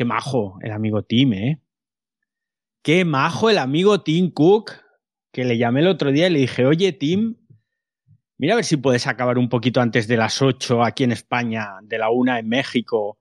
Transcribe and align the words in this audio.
Qué 0.00 0.06
majo 0.06 0.56
el 0.62 0.72
amigo 0.72 1.02
Tim, 1.02 1.34
¿eh? 1.34 1.60
Qué 2.82 3.04
majo 3.04 3.50
el 3.50 3.58
amigo 3.58 4.00
Tim 4.00 4.30
Cook, 4.30 4.72
que 5.30 5.44
le 5.44 5.58
llamé 5.58 5.80
el 5.80 5.88
otro 5.88 6.10
día 6.10 6.28
y 6.28 6.30
le 6.30 6.38
dije, 6.38 6.64
oye 6.64 6.94
Tim, 6.94 7.36
mira 8.38 8.54
a 8.54 8.56
ver 8.56 8.64
si 8.64 8.78
puedes 8.78 9.06
acabar 9.06 9.36
un 9.36 9.50
poquito 9.50 9.82
antes 9.82 10.08
de 10.08 10.16
las 10.16 10.40
8 10.40 10.84
aquí 10.84 11.04
en 11.04 11.12
España, 11.12 11.80
de 11.82 11.98
la 11.98 12.08
1 12.08 12.34
en 12.38 12.48
México, 12.48 13.18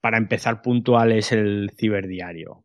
para 0.00 0.18
empezar 0.18 0.60
puntuales 0.60 1.30
el 1.30 1.70
ciberdiario. 1.78 2.64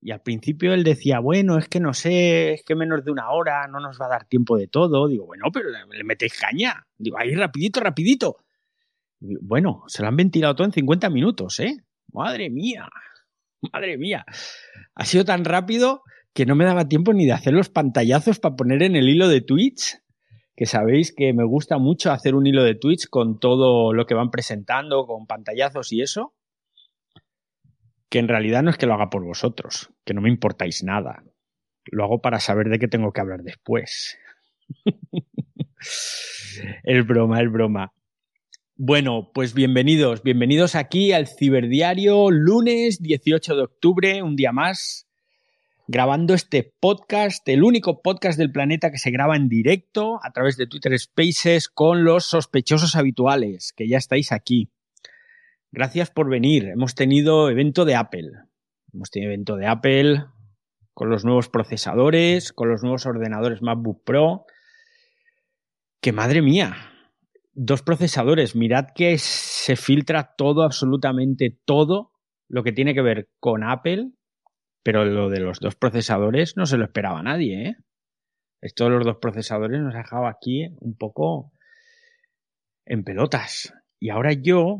Y 0.00 0.10
al 0.10 0.22
principio 0.22 0.74
él 0.74 0.82
decía, 0.82 1.20
bueno, 1.20 1.58
es 1.58 1.68
que 1.68 1.78
no 1.78 1.94
sé, 1.94 2.54
es 2.54 2.64
que 2.64 2.74
menos 2.74 3.04
de 3.04 3.12
una 3.12 3.30
hora 3.30 3.68
no 3.68 3.78
nos 3.78 4.00
va 4.00 4.06
a 4.06 4.08
dar 4.08 4.24
tiempo 4.24 4.56
de 4.56 4.66
todo. 4.66 5.06
Digo, 5.06 5.26
bueno, 5.26 5.44
pero 5.52 5.68
le 5.70 6.02
metéis 6.02 6.36
caña. 6.36 6.84
Digo, 6.98 7.16
ahí 7.16 7.32
rapidito, 7.36 7.78
rapidito. 7.78 8.38
bueno, 9.20 9.84
se 9.86 10.02
lo 10.02 10.08
han 10.08 10.16
ventilado 10.16 10.56
todo 10.56 10.66
en 10.66 10.72
50 10.72 11.10
minutos, 11.10 11.60
¿eh? 11.60 11.76
Madre 12.12 12.50
mía, 12.50 12.88
madre 13.72 13.98
mía. 13.98 14.24
Ha 14.94 15.04
sido 15.04 15.24
tan 15.24 15.44
rápido 15.44 16.02
que 16.34 16.46
no 16.46 16.54
me 16.54 16.64
daba 16.64 16.88
tiempo 16.88 17.12
ni 17.12 17.26
de 17.26 17.32
hacer 17.32 17.52
los 17.52 17.68
pantallazos 17.68 18.38
para 18.38 18.56
poner 18.56 18.82
en 18.82 18.96
el 18.96 19.08
hilo 19.08 19.28
de 19.28 19.40
Twitch, 19.40 19.98
que 20.54 20.66
sabéis 20.66 21.14
que 21.14 21.32
me 21.32 21.44
gusta 21.44 21.78
mucho 21.78 22.12
hacer 22.12 22.34
un 22.34 22.46
hilo 22.46 22.64
de 22.64 22.74
Twitch 22.74 23.08
con 23.08 23.38
todo 23.38 23.92
lo 23.92 24.06
que 24.06 24.14
van 24.14 24.30
presentando, 24.30 25.06
con 25.06 25.26
pantallazos 25.26 25.92
y 25.92 26.02
eso 26.02 26.34
que 28.12 28.18
en 28.18 28.28
realidad 28.28 28.62
no 28.62 28.68
es 28.68 28.76
que 28.76 28.84
lo 28.84 28.92
haga 28.92 29.08
por 29.08 29.24
vosotros, 29.24 29.88
que 30.04 30.12
no 30.12 30.20
me 30.20 30.28
importáis 30.28 30.84
nada. 30.84 31.24
Lo 31.86 32.04
hago 32.04 32.20
para 32.20 32.40
saber 32.40 32.68
de 32.68 32.78
qué 32.78 32.86
tengo 32.86 33.10
que 33.10 33.22
hablar 33.22 33.40
después. 33.40 34.18
el 36.84 37.04
broma, 37.04 37.40
el 37.40 37.48
broma. 37.48 37.94
Bueno, 38.84 39.30
pues 39.32 39.54
bienvenidos, 39.54 40.24
bienvenidos 40.24 40.74
aquí 40.74 41.12
al 41.12 41.28
Ciberdiario, 41.28 42.32
lunes 42.32 43.00
18 43.00 43.54
de 43.54 43.62
octubre, 43.62 44.22
un 44.24 44.34
día 44.34 44.50
más, 44.50 45.06
grabando 45.86 46.34
este 46.34 46.74
podcast, 46.80 47.48
el 47.48 47.62
único 47.62 48.02
podcast 48.02 48.36
del 48.36 48.50
planeta 48.50 48.90
que 48.90 48.98
se 48.98 49.12
graba 49.12 49.36
en 49.36 49.48
directo 49.48 50.18
a 50.24 50.32
través 50.32 50.56
de 50.56 50.66
Twitter 50.66 50.98
Spaces 50.98 51.68
con 51.68 52.02
los 52.02 52.24
sospechosos 52.24 52.96
habituales, 52.96 53.72
que 53.72 53.86
ya 53.86 53.98
estáis 53.98 54.32
aquí. 54.32 54.72
Gracias 55.70 56.10
por 56.10 56.28
venir. 56.28 56.64
Hemos 56.64 56.96
tenido 56.96 57.50
evento 57.50 57.84
de 57.84 57.94
Apple. 57.94 58.32
Hemos 58.92 59.12
tenido 59.12 59.30
evento 59.30 59.54
de 59.54 59.68
Apple 59.68 60.24
con 60.92 61.08
los 61.08 61.24
nuevos 61.24 61.48
procesadores, 61.48 62.52
con 62.52 62.68
los 62.68 62.82
nuevos 62.82 63.06
ordenadores 63.06 63.62
MacBook 63.62 64.02
Pro. 64.02 64.44
Que 66.00 66.10
madre 66.10 66.42
mía, 66.42 66.91
dos 67.52 67.82
procesadores. 67.82 68.56
Mirad 68.56 68.88
que 68.94 69.18
se 69.18 69.76
filtra 69.76 70.34
todo, 70.36 70.62
absolutamente 70.62 71.58
todo 71.64 72.12
lo 72.48 72.62
que 72.62 72.72
tiene 72.72 72.94
que 72.94 73.02
ver 73.02 73.28
con 73.40 73.64
Apple, 73.64 74.12
pero 74.82 75.04
lo 75.04 75.28
de 75.28 75.40
los 75.40 75.60
dos 75.60 75.76
procesadores 75.76 76.56
no 76.56 76.66
se 76.66 76.76
lo 76.76 76.84
esperaba 76.84 77.22
nadie, 77.22 77.68
¿eh? 77.68 77.76
Esto 78.60 78.84
de 78.84 78.90
los 78.90 79.04
dos 79.04 79.16
procesadores 79.16 79.80
nos 79.80 79.94
ha 79.94 79.98
dejado 79.98 80.26
aquí 80.26 80.68
un 80.80 80.96
poco 80.96 81.52
en 82.86 83.02
pelotas. 83.02 83.74
Y 83.98 84.10
ahora 84.10 84.32
yo 84.32 84.78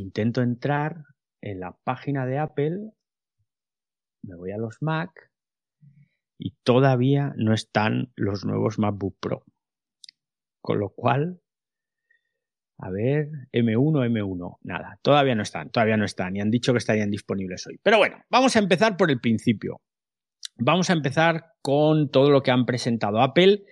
intento 0.00 0.42
entrar 0.42 1.04
en 1.40 1.60
la 1.60 1.76
página 1.84 2.26
de 2.26 2.38
Apple, 2.38 2.92
me 4.24 4.36
voy 4.36 4.50
a 4.50 4.58
los 4.58 4.78
Mac 4.80 5.27
y 6.38 6.54
todavía 6.62 7.32
no 7.36 7.52
están 7.52 8.12
los 8.14 8.44
nuevos 8.44 8.78
MacBook 8.78 9.16
Pro. 9.20 9.44
Con 10.62 10.78
lo 10.78 10.90
cual, 10.90 11.40
a 12.78 12.90
ver, 12.90 13.28
M1, 13.52 14.06
M1, 14.08 14.58
nada, 14.62 14.98
todavía 15.02 15.34
no 15.34 15.42
están, 15.42 15.70
todavía 15.70 15.96
no 15.96 16.04
están 16.04 16.36
y 16.36 16.40
han 16.40 16.50
dicho 16.50 16.72
que 16.72 16.78
estarían 16.78 17.10
disponibles 17.10 17.66
hoy. 17.66 17.78
Pero 17.82 17.98
bueno, 17.98 18.22
vamos 18.30 18.54
a 18.54 18.60
empezar 18.60 18.96
por 18.96 19.10
el 19.10 19.20
principio. 19.20 19.80
Vamos 20.56 20.90
a 20.90 20.92
empezar 20.92 21.54
con 21.60 22.10
todo 22.10 22.30
lo 22.30 22.42
que 22.42 22.50
han 22.50 22.66
presentado 22.66 23.20
Apple. 23.20 23.64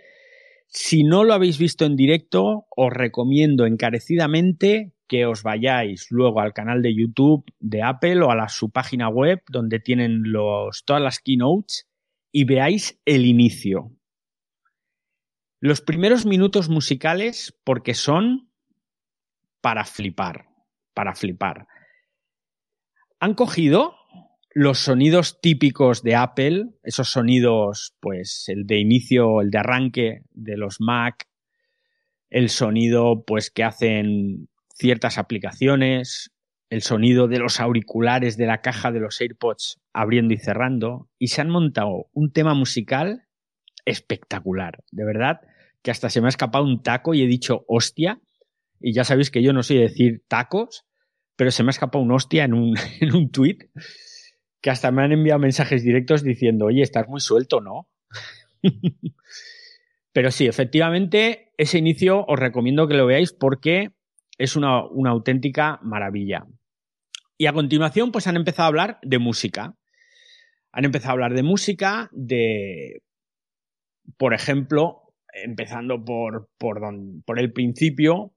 Si 0.69 1.05
no 1.05 1.25
lo 1.25 1.35
habéis 1.35 1.59
visto 1.59 1.85
en 1.85 1.97
directo, 1.97 2.67
os 2.77 2.93
recomiendo 2.93 3.67
encarecidamente 3.67 4.93
que 5.09 5.25
os 5.27 5.45
vayáis 5.45 6.09
luego 6.11 6.41
al 6.41 6.53
canal 6.53 6.83
de 6.83 6.95
YouTube 6.95 7.45
de 7.61 7.83
Apple 7.83 8.23
o 8.23 8.31
a 8.31 8.49
su 8.49 8.71
página 8.71 9.09
web 9.09 9.41
donde 9.49 9.79
tienen 9.79 10.23
los, 10.25 10.85
todas 10.85 11.03
las 11.03 11.21
keynotes 11.21 11.87
y 12.37 12.45
veáis 12.45 13.01
el 13.07 13.25
inicio. 13.25 13.97
Los 15.59 15.81
primeros 15.81 16.27
minutos 16.27 16.69
musicales 16.69 17.59
porque 17.65 17.95
son 17.95 18.51
para 19.63 19.87
flipar, 19.87 20.51
para 20.93 21.15
flipar. 21.15 21.67
Han 23.21 23.33
cogido 23.33 23.95
los 24.53 24.81
sonidos 24.81 25.41
típicos 25.41 26.03
de 26.03 26.15
Apple, 26.15 26.67
esos 26.83 27.09
sonidos, 27.09 27.97
pues 28.01 28.45
el 28.49 28.67
de 28.67 28.81
inicio, 28.81 29.41
el 29.41 29.49
de 29.49 29.57
arranque 29.57 30.21
de 30.33 30.59
los 30.59 30.79
Mac, 30.79 31.27
el 32.29 32.51
sonido, 32.51 33.25
pues 33.27 33.51
que 33.51 33.65
hacen 33.65 34.51
ciertas 34.75 35.17
aplicaciones, 35.17 36.36
el 36.71 36.83
sonido 36.83 37.29
de 37.29 37.39
los 37.39 37.61
auriculares 37.61 38.37
de 38.37 38.47
la 38.47 38.61
caja 38.61 38.91
de 38.91 39.01
los 39.01 39.21
AirPods 39.21 39.81
abriendo 39.93 40.35
y 40.35 40.39
cerrando, 40.39 41.09
y 41.19 41.29
se 41.29 41.41
han 41.41 41.51
montado 41.51 42.09
un 42.13 42.33
tema 42.33 42.55
musical 42.55 43.25
espectacular, 43.85 44.83
de 44.91 45.05
verdad, 45.05 45.41
que 45.83 45.91
hasta 45.91 46.11
se 46.11 46.21
me 46.21 46.27
ha 46.27 46.29
escapado 46.29 46.65
un 46.65 46.83
taco 46.83 47.15
y 47.15 47.23
he 47.23 47.27
dicho 47.27 47.65
hostia, 47.69 48.21
y 48.81 48.93
ya 48.93 49.05
sabéis 49.05 49.31
que 49.31 49.43
yo 49.43 49.53
no 49.53 49.63
soy 49.63 49.79
decir 49.79 50.25
tacos, 50.29 50.85
pero 51.37 51.51
se 51.51 51.63
me 51.63 51.69
ha 51.69 51.71
escapado 51.71 52.03
un 52.03 52.13
hostia 52.13 52.45
en 52.45 52.55
un, 52.55 52.75
en 53.01 53.15
un 53.15 53.31
tweet 53.31 53.71
que 54.61 54.71
hasta 54.71 54.91
me 54.91 55.03
han 55.03 55.13
enviado 55.13 55.39
mensajes 55.39 55.85
directos 55.85 56.25
diciendo, 56.25 56.67
oye, 56.67 56.83
estás 56.83 57.09
muy 57.09 57.21
suelto, 57.21 57.61
¿no? 57.61 57.89
pero 60.13 60.31
sí, 60.31 60.47
efectivamente, 60.47 61.53
ese 61.57 61.79
inicio 61.79 62.25
os 62.27 62.39
recomiendo 62.39 62.89
que 62.89 62.95
lo 62.95 63.07
veáis 63.07 63.33
porque 63.33 63.93
es 64.39 64.57
una, 64.57 64.83
auténtica 65.09 65.79
maravilla. 65.83 66.47
Y 67.39 67.47
a 67.47 67.53
continuación, 67.53 68.13
pues 68.13 68.27
han 68.27 68.37
empezado 68.37 68.65
a 68.65 68.69
hablar 68.69 68.99
de 69.03 69.19
música. 69.19 69.77
Han 70.73 70.85
empezado 70.85 71.11
a 71.11 71.13
hablar 71.13 71.35
de 71.35 71.43
música, 71.43 72.09
de, 72.13 73.03
por 74.17 74.35
ejemplo, 74.35 75.15
empezando 75.33 76.05
por, 76.05 76.51
por, 76.59 76.81
por 77.25 77.39
el 77.39 77.53
principio, 77.53 78.35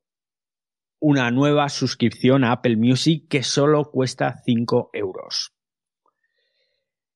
una 0.99 1.31
nueva 1.31 1.69
suscripción 1.69 2.43
a 2.43 2.51
Apple 2.51 2.77
Music 2.77 3.27
que 3.29 3.43
solo 3.43 3.89
cuesta 3.91 4.41
5 4.45 4.89
euros. 4.93 5.53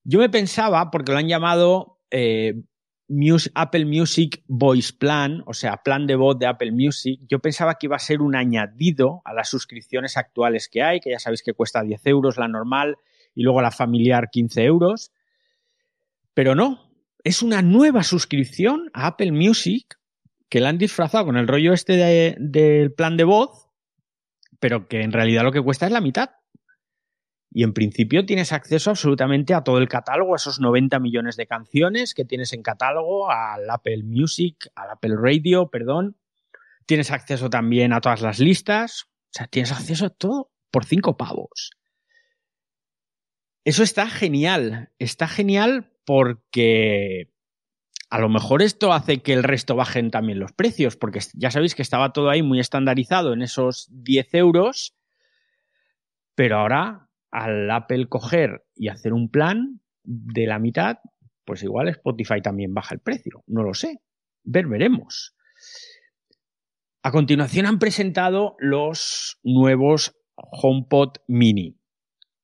Yo 0.06 0.20
me 0.20 0.30
pensaba, 0.30 0.90
porque 0.92 1.12
lo 1.12 1.18
han 1.18 1.28
llamado 1.28 2.00
eh, 2.12 2.56
Apple 3.56 3.86
Music 3.86 4.44
Voice 4.48 4.94
Plan, 4.98 5.44
o 5.46 5.54
sea, 5.54 5.78
plan 5.78 6.08
de 6.08 6.16
voz 6.16 6.38
de 6.40 6.48
Apple 6.48 6.72
Music, 6.72 7.20
yo 7.28 7.40
pensaba 7.40 7.76
que 7.76 7.88
iba 7.88 7.96
a 7.96 8.00
ser 8.00 8.22
un 8.22 8.36
añadido 8.36 9.22
a 9.26 9.34
las 9.34 9.50
suscripciones 9.50 10.18
actuales 10.18 10.70
que 10.70 10.82
hay, 10.82 11.00
que 11.00 11.12
ya 11.12 11.20
sabéis 11.20 11.44
que 11.44 11.54
cuesta 11.54 11.84
10 11.84 12.06
euros 12.08 12.38
la 12.38 12.48
normal 12.48 12.98
y 13.36 13.44
luego 13.44 13.62
la 13.62 13.72
familiar 13.72 14.30
15 14.32 14.64
euros. 14.64 15.12
Pero 16.34 16.56
no, 16.56 16.92
es 17.24 17.42
una 17.42 17.62
nueva 17.62 18.04
suscripción 18.04 18.90
a 18.94 19.08
Apple 19.08 19.32
Music 19.32 20.00
que 20.50 20.60
la 20.60 20.70
han 20.70 20.78
disfrazado 20.78 21.26
con 21.26 21.38
el 21.38 21.48
rollo 21.48 21.74
este 21.74 22.36
del 22.40 22.94
plan 22.94 23.18
de 23.18 23.24
voz, 23.24 23.70
pero 24.60 24.88
que 24.88 25.02
en 25.02 25.12
realidad 25.12 25.44
lo 25.44 25.52
que 25.52 25.62
cuesta 25.62 25.86
es 25.86 25.92
la 25.92 26.02
mitad. 26.02 26.30
Y 27.56 27.64
en 27.64 27.74
principio 27.74 28.26
tienes 28.26 28.52
acceso 28.52 28.90
absolutamente 28.90 29.54
a 29.54 29.64
todo 29.64 29.78
el 29.78 29.88
catálogo, 29.88 30.34
a 30.34 30.38
esos 30.38 30.60
90 30.60 31.00
millones 31.00 31.38
de 31.38 31.46
canciones 31.46 32.16
que 32.16 32.26
tienes 32.26 32.52
en 32.54 32.64
catálogo, 32.64 33.30
al 33.30 33.70
Apple 33.70 34.04
Music, 34.04 34.70
al 34.74 34.90
Apple 34.90 35.16
Radio, 35.16 35.70
perdón. 35.70 36.18
Tienes 36.88 37.12
acceso 37.12 37.52
también 37.52 37.94
a 37.94 38.02
todas 38.02 38.22
las 38.22 38.40
listas. 38.40 39.04
O 39.04 39.38
sea, 39.38 39.48
tienes 39.48 39.72
acceso 39.72 40.08
a 40.08 40.10
todo 40.10 40.52
por 40.72 40.86
cinco 40.86 41.16
pavos. 41.16 41.72
Eso 43.66 43.84
está 43.84 44.08
genial. 44.08 44.92
Está 44.98 45.28
genial 45.28 45.92
porque 46.06 47.32
a 48.10 48.20
lo 48.20 48.30
mejor 48.30 48.64
esto 48.64 48.94
hace 48.94 49.22
que 49.22 49.34
el 49.34 49.44
resto 49.44 49.76
bajen 49.76 50.10
también 50.10 50.40
los 50.40 50.54
precios, 50.54 50.98
porque 50.98 51.20
ya 51.34 51.52
sabéis 51.52 51.76
que 51.76 51.84
estaba 51.84 52.14
todo 52.14 52.32
ahí 52.32 52.42
muy 52.42 52.60
estandarizado 52.60 53.34
en 53.34 53.44
esos 53.44 53.88
10 53.92 54.34
euros, 54.34 54.96
pero 56.36 56.58
ahora 56.58 57.03
al 57.34 57.70
Apple 57.72 58.08
coger 58.08 58.64
y 58.76 58.90
hacer 58.90 59.12
un 59.12 59.28
plan 59.28 59.82
de 60.04 60.46
la 60.46 60.60
mitad, 60.60 61.00
pues 61.46 61.64
igual 61.64 61.90
Spotify 61.90 62.42
también 62.42 62.76
baja 62.76 62.94
el 62.94 63.02
precio. 63.02 63.44
No 63.48 63.64
lo 63.64 63.74
sé. 63.74 64.02
Ver, 64.44 64.68
veremos. 64.68 65.36
A 67.02 67.12
continuación 67.12 67.66
han 67.66 67.80
presentado 67.80 68.56
los 68.60 69.40
nuevos 69.44 70.16
HomePod 70.36 71.18
Mini. 71.28 71.76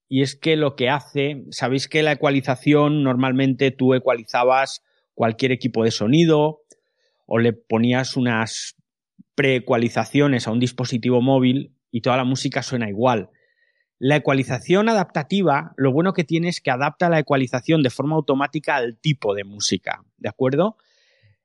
Y 0.08 0.24
es 0.24 0.36
que 0.36 0.56
lo 0.56 0.76
que 0.76 0.90
hace, 0.90 1.46
sabéis 1.52 1.88
que 1.88 2.02
la 2.02 2.14
ecualización 2.14 3.04
normalmente 3.04 3.70
tú 3.70 3.94
ecualizabas 3.94 4.84
cualquier 5.14 5.52
equipo 5.52 5.84
de 5.84 5.92
sonido 5.92 6.62
o 7.28 7.38
le 7.38 7.54
ponías 7.54 8.18
unas 8.18 8.76
preecualizaciones 9.36 10.48
a 10.48 10.52
un 10.52 10.60
dispositivo 10.60 11.22
móvil 11.22 11.76
y 11.92 12.02
toda 12.02 12.18
la 12.18 12.24
música 12.24 12.64
suena 12.64 12.90
igual. 12.90 13.30
La 14.00 14.16
ecualización 14.16 14.88
adaptativa, 14.88 15.74
lo 15.76 15.92
bueno 15.92 16.14
que 16.14 16.24
tiene 16.24 16.48
es 16.48 16.62
que 16.62 16.72
adapta 16.72 17.10
la 17.10 17.20
ecualización 17.20 17.84
de 17.84 17.90
forma 17.90 18.16
automática 18.16 18.78
al 18.78 18.98
tipo 18.98 19.36
de 19.36 19.44
música, 19.44 20.06
¿de 20.18 20.30
acuerdo? 20.30 20.78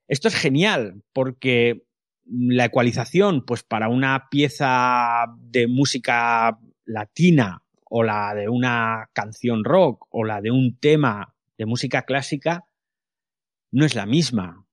Esto 0.07 0.29
es 0.29 0.37
genial 0.37 1.03
porque 1.13 1.85
la 2.27 2.67
ecualización, 2.67 3.45
pues 3.45 3.65
para 3.65 3.89
una 3.89 4.29
pieza 4.31 5.25
de 5.37 5.67
música 5.67 6.57
latina 6.85 7.63
o 7.87 8.05
la 8.05 8.35
de 8.35 8.49
una 8.49 9.11
canción 9.13 9.65
rock 9.65 10.07
o 10.11 10.25
la 10.25 10.41
de 10.41 10.53
un 10.53 10.79
tema 10.79 11.35
de 11.59 11.67
música 11.67 12.03
clásica, 12.03 12.67
no 13.73 13.85
es 13.85 13.97
la 13.97 14.07
misma. 14.07 14.65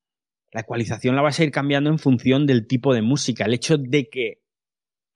La 0.52 0.62
ecualización 0.62 1.16
la 1.16 1.24
vas 1.24 1.40
a 1.40 1.44
ir 1.44 1.52
cambiando 1.52 1.90
en 1.90 1.98
función 1.98 2.46
del 2.46 2.68
tipo 2.68 2.94
de 2.94 3.02
música. 3.02 3.46
El 3.46 3.56
hecho 3.56 3.78
de 3.80 4.08
que 4.08 4.42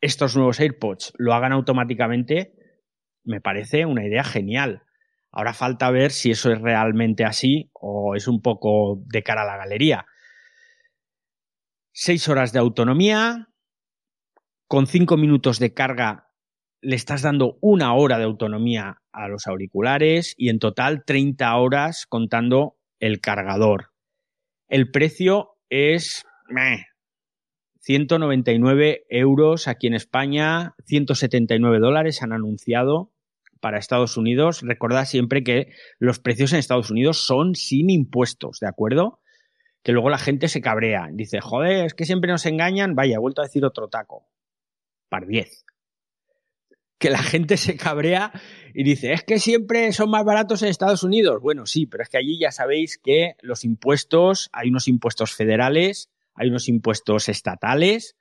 estos 0.02 0.36
nuevos 0.36 0.60
AirPods 0.60 1.14
lo 1.18 1.34
hagan 1.34 1.52
automáticamente 1.52 2.55
me 3.26 3.42
parece 3.42 3.86
una 3.86 4.06
idea 4.06 4.24
genial. 4.24 4.84
Ahora 5.32 5.54
falta 5.54 5.92
ver 5.92 6.12
si 6.12 6.32
eso 6.32 6.52
es 6.52 6.62
realmente 6.62 7.26
así 7.26 7.70
o 7.74 8.16
es 8.16 8.28
un 8.28 8.42
poco 8.42 9.04
de 9.08 9.24
cara 9.24 9.42
a 9.42 9.46
la 9.46 9.58
galería. 9.58 10.06
Seis 11.92 12.28
horas 12.30 12.54
de 12.54 12.60
autonomía, 12.60 13.50
con 14.68 14.88
cinco 14.88 15.18
minutos 15.18 15.60
de 15.60 15.74
carga 15.74 16.30
le 16.82 16.96
estás 16.96 17.22
dando 17.22 17.58
una 17.62 17.94
hora 17.96 18.18
de 18.18 18.26
autonomía 18.26 19.02
a 19.12 19.28
los 19.28 19.48
auriculares 19.48 20.36
y 20.38 20.50
en 20.50 20.60
total 20.60 21.04
30 21.04 21.56
horas 21.56 22.06
contando 22.08 22.78
el 23.00 23.22
cargador. 23.22 23.92
El 24.68 24.92
precio 24.92 25.58
es 25.70 26.24
199 27.80 29.06
euros 29.10 29.68
aquí 29.68 29.88
en 29.88 29.96
España, 29.96 30.76
179 30.86 31.80
dólares 31.80 32.22
han 32.22 32.34
anunciado 32.34 33.15
para 33.66 33.80
Estados 33.80 34.16
Unidos, 34.16 34.62
recordad 34.62 35.06
siempre 35.06 35.44
que 35.44 35.72
los 35.98 36.20
precios 36.20 36.54
en 36.54 36.60
Estados 36.60 36.92
Unidos 36.92 37.26
son 37.26 37.56
sin 37.56 37.90
impuestos, 37.90 38.60
¿de 38.60 38.68
acuerdo? 38.68 39.22
Que 39.82 39.92
luego 39.92 40.12
la 40.12 40.20
gente 40.20 40.50
se 40.50 40.62
cabrea. 40.62 41.10
Dice, 41.12 41.42
joder, 41.42 41.84
es 41.88 41.96
que 41.96 42.06
siempre 42.06 42.30
nos 42.30 42.46
engañan. 42.46 42.94
Vaya, 42.94 43.16
he 43.16 43.18
vuelto 43.18 43.42
a 43.42 43.46
decir 43.46 43.66
otro 43.66 43.88
taco. 43.88 44.28
Par 45.10 45.26
10. 45.26 45.66
Que 47.00 47.10
la 47.10 47.24
gente 47.24 47.58
se 47.58 47.76
cabrea 47.76 48.40
y 48.76 48.84
dice, 48.84 49.14
es 49.14 49.24
que 49.24 49.40
siempre 49.40 49.92
son 49.94 50.12
más 50.12 50.24
baratos 50.24 50.62
en 50.62 50.70
Estados 50.70 51.02
Unidos. 51.02 51.42
Bueno, 51.42 51.66
sí, 51.66 51.88
pero 51.88 52.04
es 52.04 52.10
que 52.10 52.20
allí 52.20 52.38
ya 52.40 52.52
sabéis 52.52 53.00
que 53.00 53.34
los 53.42 53.64
impuestos, 53.64 54.52
hay 54.54 54.70
unos 54.70 54.88
impuestos 54.88 55.34
federales, 55.34 56.12
hay 56.36 56.50
unos 56.50 56.70
impuestos 56.70 57.30
estatales, 57.30 58.16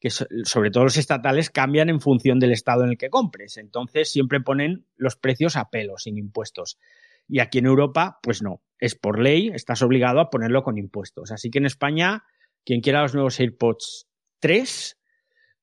que 0.00 0.10
sobre 0.10 0.70
todo 0.70 0.84
los 0.84 0.96
estatales 0.96 1.50
cambian 1.50 1.88
en 1.88 2.00
función 2.00 2.38
del 2.38 2.52
estado 2.52 2.84
en 2.84 2.90
el 2.90 2.98
que 2.98 3.10
compres. 3.10 3.56
Entonces 3.56 4.10
siempre 4.10 4.40
ponen 4.40 4.86
los 4.96 5.16
precios 5.16 5.56
a 5.56 5.70
pelo, 5.70 5.98
sin 5.98 6.18
impuestos. 6.18 6.78
Y 7.26 7.40
aquí 7.40 7.58
en 7.58 7.66
Europa, 7.66 8.20
pues 8.22 8.42
no, 8.42 8.62
es 8.78 8.94
por 8.94 9.18
ley, 9.18 9.50
estás 9.52 9.82
obligado 9.82 10.20
a 10.20 10.30
ponerlo 10.30 10.62
con 10.62 10.78
impuestos. 10.78 11.32
Así 11.32 11.50
que 11.50 11.58
en 11.58 11.66
España, 11.66 12.24
quien 12.64 12.80
quiera 12.80 13.02
los 13.02 13.14
nuevos 13.14 13.38
AirPods 13.40 14.08
3, 14.38 14.98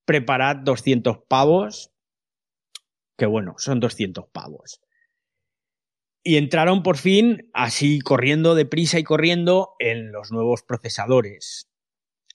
preparad 0.04 0.58
200 0.58 1.20
pavos, 1.28 1.92
que 3.18 3.26
bueno, 3.26 3.56
son 3.58 3.80
200 3.80 4.26
pavos. 4.32 4.82
Y 6.24 6.38
entraron 6.38 6.84
por 6.84 6.98
fin, 6.98 7.50
así 7.54 8.00
corriendo 8.00 8.54
deprisa 8.54 9.00
y 9.00 9.04
corriendo, 9.04 9.76
en 9.80 10.12
los 10.12 10.32
nuevos 10.32 10.64
procesadores 10.64 11.70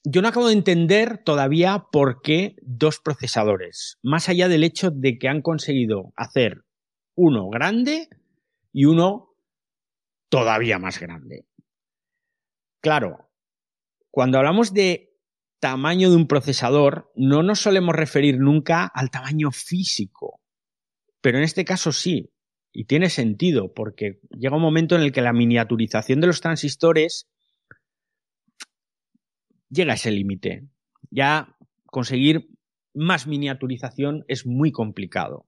yo 0.03 0.21
no 0.21 0.27
acabo 0.27 0.47
de 0.47 0.53
entender 0.53 1.19
todavía 1.23 1.85
por 1.91 2.21
qué 2.21 2.55
dos 2.61 2.99
procesadores, 2.99 3.97
más 4.01 4.29
allá 4.29 4.47
del 4.47 4.63
hecho 4.63 4.89
de 4.89 5.17
que 5.17 5.27
han 5.27 5.41
conseguido 5.41 6.11
hacer 6.15 6.63
uno 7.15 7.49
grande 7.49 8.09
y 8.73 8.85
uno 8.85 9.35
todavía 10.29 10.79
más 10.79 10.99
grande. 10.99 11.45
Claro, 12.81 13.29
cuando 14.09 14.39
hablamos 14.39 14.73
de 14.73 15.13
tamaño 15.59 16.09
de 16.09 16.15
un 16.15 16.27
procesador, 16.27 17.11
no 17.15 17.43
nos 17.43 17.59
solemos 17.59 17.95
referir 17.95 18.39
nunca 18.39 18.85
al 18.85 19.11
tamaño 19.11 19.51
físico, 19.51 20.41
pero 21.21 21.37
en 21.37 21.43
este 21.43 21.63
caso 21.63 21.91
sí, 21.91 22.33
y 22.73 22.85
tiene 22.85 23.09
sentido, 23.09 23.73
porque 23.73 24.19
llega 24.31 24.55
un 24.55 24.61
momento 24.61 24.95
en 24.95 25.01
el 25.01 25.11
que 25.11 25.21
la 25.21 25.33
miniaturización 25.33 26.21
de 26.21 26.27
los 26.27 26.41
transistores 26.41 27.27
llega 29.71 29.93
ese 29.93 30.11
límite. 30.11 30.67
Ya 31.09 31.55
conseguir 31.85 32.49
más 32.93 33.25
miniaturización 33.25 34.25
es 34.27 34.45
muy 34.45 34.71
complicado. 34.71 35.47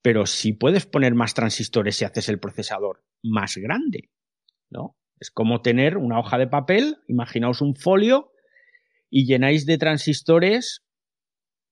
Pero 0.00 0.26
si 0.26 0.52
puedes 0.52 0.86
poner 0.86 1.14
más 1.14 1.34
transistores 1.34 2.00
y 2.00 2.04
haces 2.04 2.28
el 2.28 2.38
procesador 2.38 3.04
más 3.22 3.56
grande, 3.56 4.10
¿no? 4.70 4.96
Es 5.20 5.32
como 5.32 5.60
tener 5.60 5.96
una 5.96 6.20
hoja 6.20 6.38
de 6.38 6.46
papel, 6.46 6.98
imaginaos 7.08 7.60
un 7.60 7.74
folio 7.74 8.30
y 9.10 9.26
llenáis 9.26 9.66
de 9.66 9.76
transistores 9.76 10.84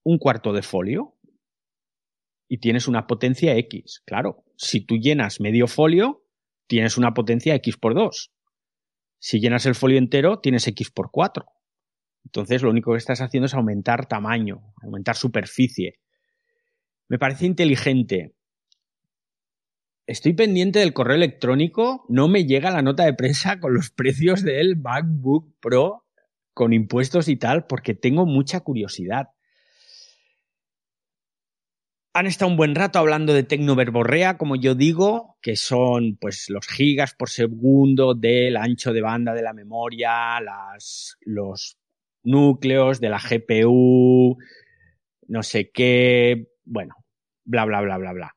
un 0.02 0.18
cuarto 0.18 0.52
de 0.52 0.62
folio 0.62 1.16
y 2.48 2.58
tienes 2.58 2.88
una 2.88 3.06
potencia 3.06 3.56
X. 3.56 4.02
Claro, 4.04 4.44
si 4.56 4.80
tú 4.84 4.96
llenas 4.96 5.40
medio 5.40 5.68
folio, 5.68 6.24
tienes 6.66 6.96
una 6.96 7.14
potencia 7.14 7.54
X 7.54 7.76
por 7.76 7.94
2. 7.94 8.32
Si 9.18 9.40
llenas 9.40 9.66
el 9.66 9.74
folio 9.74 9.98
entero, 9.98 10.40
tienes 10.40 10.66
X 10.66 10.90
por 10.90 11.10
4. 11.10 11.46
Entonces 12.26 12.60
lo 12.60 12.70
único 12.70 12.90
que 12.90 12.98
estás 12.98 13.20
haciendo 13.20 13.46
es 13.46 13.54
aumentar 13.54 14.06
tamaño, 14.06 14.74
aumentar 14.82 15.14
superficie. 15.14 16.00
Me 17.08 17.20
parece 17.20 17.46
inteligente. 17.46 18.34
Estoy 20.08 20.34
pendiente 20.34 20.80
del 20.80 20.92
correo 20.92 21.14
electrónico, 21.14 22.04
no 22.08 22.26
me 22.26 22.44
llega 22.44 22.72
la 22.72 22.82
nota 22.82 23.04
de 23.04 23.14
prensa 23.14 23.60
con 23.60 23.74
los 23.74 23.90
precios 23.90 24.42
del 24.42 24.76
MacBook 24.76 25.54
Pro 25.60 26.04
con 26.52 26.72
impuestos 26.72 27.28
y 27.28 27.36
tal, 27.36 27.66
porque 27.66 27.94
tengo 27.94 28.26
mucha 28.26 28.60
curiosidad. 28.60 29.28
Han 32.12 32.26
estado 32.26 32.50
un 32.50 32.56
buen 32.56 32.74
rato 32.74 32.98
hablando 32.98 33.34
de 33.34 33.44
tecnoverborrea, 33.44 34.36
como 34.36 34.56
yo 34.56 34.74
digo, 34.74 35.36
que 35.42 35.54
son 35.54 36.16
pues 36.20 36.46
los 36.48 36.66
gigas 36.66 37.14
por 37.14 37.30
segundo 37.30 38.14
del 38.14 38.56
ancho 38.56 38.92
de 38.92 39.02
banda 39.02 39.32
de 39.32 39.42
la 39.42 39.52
memoria, 39.52 40.40
las, 40.40 41.18
los 41.20 41.78
núcleos 42.26 43.00
de 43.00 43.08
la 43.08 43.18
GPU, 43.18 44.36
no 45.28 45.42
sé 45.42 45.70
qué, 45.70 46.48
bueno, 46.64 46.94
bla, 47.44 47.64
bla, 47.64 47.80
bla, 47.80 47.96
bla, 47.96 48.12
bla. 48.12 48.36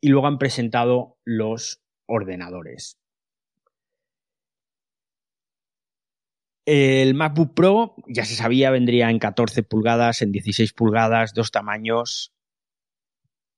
Y 0.00 0.08
luego 0.08 0.26
han 0.26 0.38
presentado 0.38 1.16
los 1.24 1.80
ordenadores. 2.06 2.98
El 6.66 7.14
MacBook 7.14 7.54
Pro, 7.54 7.94
ya 8.06 8.24
se 8.24 8.34
sabía, 8.34 8.70
vendría 8.70 9.10
en 9.10 9.18
14 9.18 9.62
pulgadas, 9.62 10.22
en 10.22 10.32
16 10.32 10.72
pulgadas, 10.72 11.34
dos 11.34 11.50
tamaños. 11.50 12.32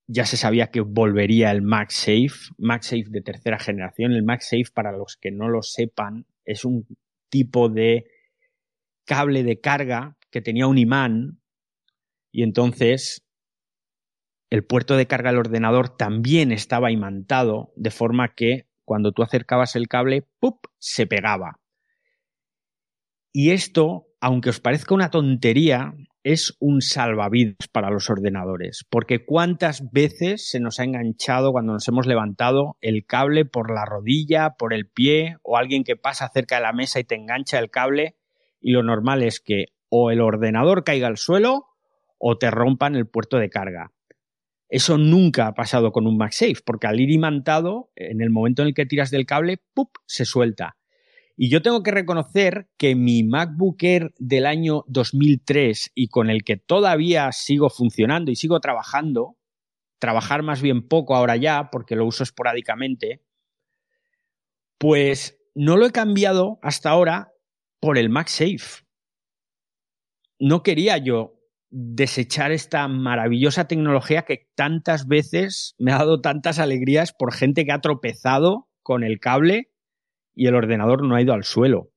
Ya 0.07 0.26
se 0.26 0.37
sabía 0.37 0.71
que 0.71 0.81
volvería 0.81 1.50
el 1.50 1.62
MagSafe, 1.62 2.53
MagSafe 2.59 3.05
de 3.09 3.23
tercera 3.23 3.59
generación. 3.59 4.12
El 4.12 4.23
MagSafe, 4.23 4.67
para 4.73 4.93
los 4.93 5.17
que 5.17 5.31
no 5.31 5.49
lo 5.49 5.62
sepan, 5.62 6.26
es 6.45 6.64
un 6.64 6.87
tipo 7.31 7.69
de 7.69 8.07
cable 9.05 9.43
de 9.43 9.61
carga 9.61 10.17
que 10.31 10.41
tenía 10.41 10.67
un 10.67 10.79
imán 10.79 11.41
y 12.33 12.43
entonces 12.43 13.25
el 14.51 14.65
puerto 14.65 14.97
de 14.97 15.07
carga 15.07 15.31
del 15.31 15.41
ordenador 15.41 15.97
también 15.97 16.53
estaba 16.53 16.91
imantado 16.91 17.73
de 17.77 17.91
forma 17.91 18.35
que 18.35 18.69
cuando 18.85 19.13
tú 19.13 19.23
acercabas 19.23 19.77
el 19.77 19.89
cable, 19.89 20.29
¡pup! 20.39 20.67
se 20.79 21.07
pegaba. 21.07 21.61
Y 23.33 23.51
esto, 23.51 24.07
aunque 24.21 24.51
os 24.51 24.61
parezca 24.61 24.95
una 24.95 25.11
tontería, 25.11 25.95
es 26.23 26.57
un 26.61 26.81
salvavidas 26.81 27.69
para 27.71 27.91
los 27.91 28.09
ordenadores, 28.09 28.85
porque 28.89 29.25
cuántas 29.25 29.91
veces 29.91 30.49
se 30.49 30.61
nos 30.61 30.79
ha 30.79 30.85
enganchado 30.85 31.53
cuando 31.53 31.73
nos 31.73 31.87
hemos 31.89 32.07
levantado 32.07 32.77
el 32.81 33.05
cable 33.07 33.45
por 33.45 33.75
la 33.75 33.85
rodilla, 33.85 34.51
por 34.59 34.73
el 34.73 34.89
pie, 34.89 35.37
o 35.43 35.57
alguien 35.57 35.85
que 35.85 35.97
pasa 35.97 36.31
cerca 36.33 36.57
de 36.57 36.63
la 36.63 36.73
mesa 36.73 37.01
y 37.01 37.05
te 37.05 37.17
engancha 37.17 37.59
el 37.59 37.71
cable 37.71 38.17
y 38.64 38.73
lo 38.73 38.83
normal 38.83 39.23
es 39.23 39.40
que 39.40 39.66
o 39.90 40.11
el 40.11 40.23
ordenador 40.23 40.85
caiga 40.85 41.06
al 41.06 41.18
suelo 41.18 41.66
o 42.16 42.38
te 42.38 42.50
rompan 42.50 42.97
el 42.97 43.06
puerto 43.06 43.37
de 43.37 43.50
carga. 43.50 43.92
Eso 44.71 44.97
nunca 44.97 45.49
ha 45.49 45.52
pasado 45.52 45.92
con 45.92 46.06
un 46.06 46.16
MagSafe, 46.16 46.62
porque 46.64 46.87
al 46.87 46.99
ir 46.99 47.11
imantado, 47.11 47.90
en 47.94 48.23
el 48.23 48.30
momento 48.30 48.62
en 48.62 48.68
el 48.68 48.75
que 48.75 48.87
tiras 48.87 49.11
del 49.11 49.26
cable, 49.26 49.59
¡pup! 49.75 49.90
se 50.06 50.25
suelta. 50.25 50.78
Y 51.37 51.50
yo 51.50 51.61
tengo 51.61 51.83
que 51.83 51.90
reconocer 51.90 52.71
que 52.78 52.94
mi 52.94 53.23
MacBook 53.23 53.83
Air 53.83 54.14
del 54.18 54.47
año 54.47 54.85
2003 54.88 55.92
y 55.94 56.09
con 56.09 56.30
el 56.30 56.42
que 56.42 56.56
todavía 56.56 57.30
sigo 57.33 57.68
funcionando 57.68 58.30
y 58.30 58.37
sigo 58.37 58.61
trabajando, 58.61 59.37
trabajar 59.99 60.42
más 60.42 60.62
bien 60.62 60.88
poco 60.88 61.14
ahora 61.14 61.37
ya, 61.37 61.68
porque 61.71 61.97
lo 61.97 62.06
uso 62.06 62.23
esporádicamente, 62.23 63.21
pues 64.78 65.38
no 65.54 65.76
lo 65.76 65.85
he 65.85 65.92
cambiado 65.92 66.59
hasta 66.62 66.88
ahora 66.88 67.34
por 67.85 67.99
el 67.99 68.09
MagSafe. 68.09 68.83
No 70.38 70.62
quería 70.62 70.97
yo 70.97 71.35
desechar 71.69 72.50
esta 72.50 72.88
maravillosa 72.88 73.69
tecnología 73.69 74.23
que 74.23 74.49
tantas 74.55 75.07
veces 75.07 75.75
me 75.79 75.93
ha 75.93 75.99
dado 75.99 76.23
tantas 76.23 76.59
alegrías 76.59 77.12
por 77.12 77.35
gente 77.35 77.67
que 77.67 77.73
ha 77.73 77.83
tropezado 77.83 78.71
con 78.83 79.05
el 79.05 79.21
cable 79.21 79.71
y 80.35 80.47
el 80.47 80.55
ordenador 80.55 81.05
no 81.05 81.14
ha 81.14 81.21
ido 81.21 81.35
al 81.35 81.45
suelo. 81.45 81.91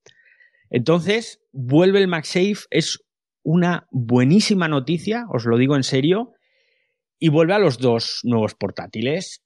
Entonces, 0.69 1.39
vuelve 1.53 1.99
el 1.99 2.09
MagSafe, 2.09 2.65
es 2.69 2.99
una 3.41 3.87
buenísima 3.89 4.67
noticia, 4.67 5.25
os 5.33 5.45
lo 5.45 5.57
digo 5.57 5.77
en 5.77 5.83
serio, 5.83 6.33
y 7.17 7.29
vuelve 7.29 7.53
a 7.53 7.59
los 7.59 7.77
dos 7.77 8.19
nuevos 8.23 8.55
portátiles. 8.55 9.41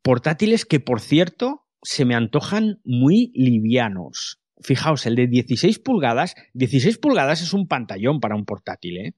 Portátiles 0.00 0.64
que, 0.64 0.78
por 0.78 1.00
cierto, 1.00 1.66
se 1.82 2.04
me 2.04 2.14
antojan 2.14 2.80
muy 2.84 3.32
livianos. 3.34 4.41
Fijaos, 4.62 5.06
el 5.06 5.16
de 5.16 5.26
16 5.26 5.78
pulgadas, 5.78 6.34
16 6.54 6.98
pulgadas 6.98 7.42
es 7.42 7.52
un 7.52 7.66
pantallón 7.66 8.20
para 8.20 8.36
un 8.36 8.44
portátil, 8.44 8.98
¿eh? 8.98 9.14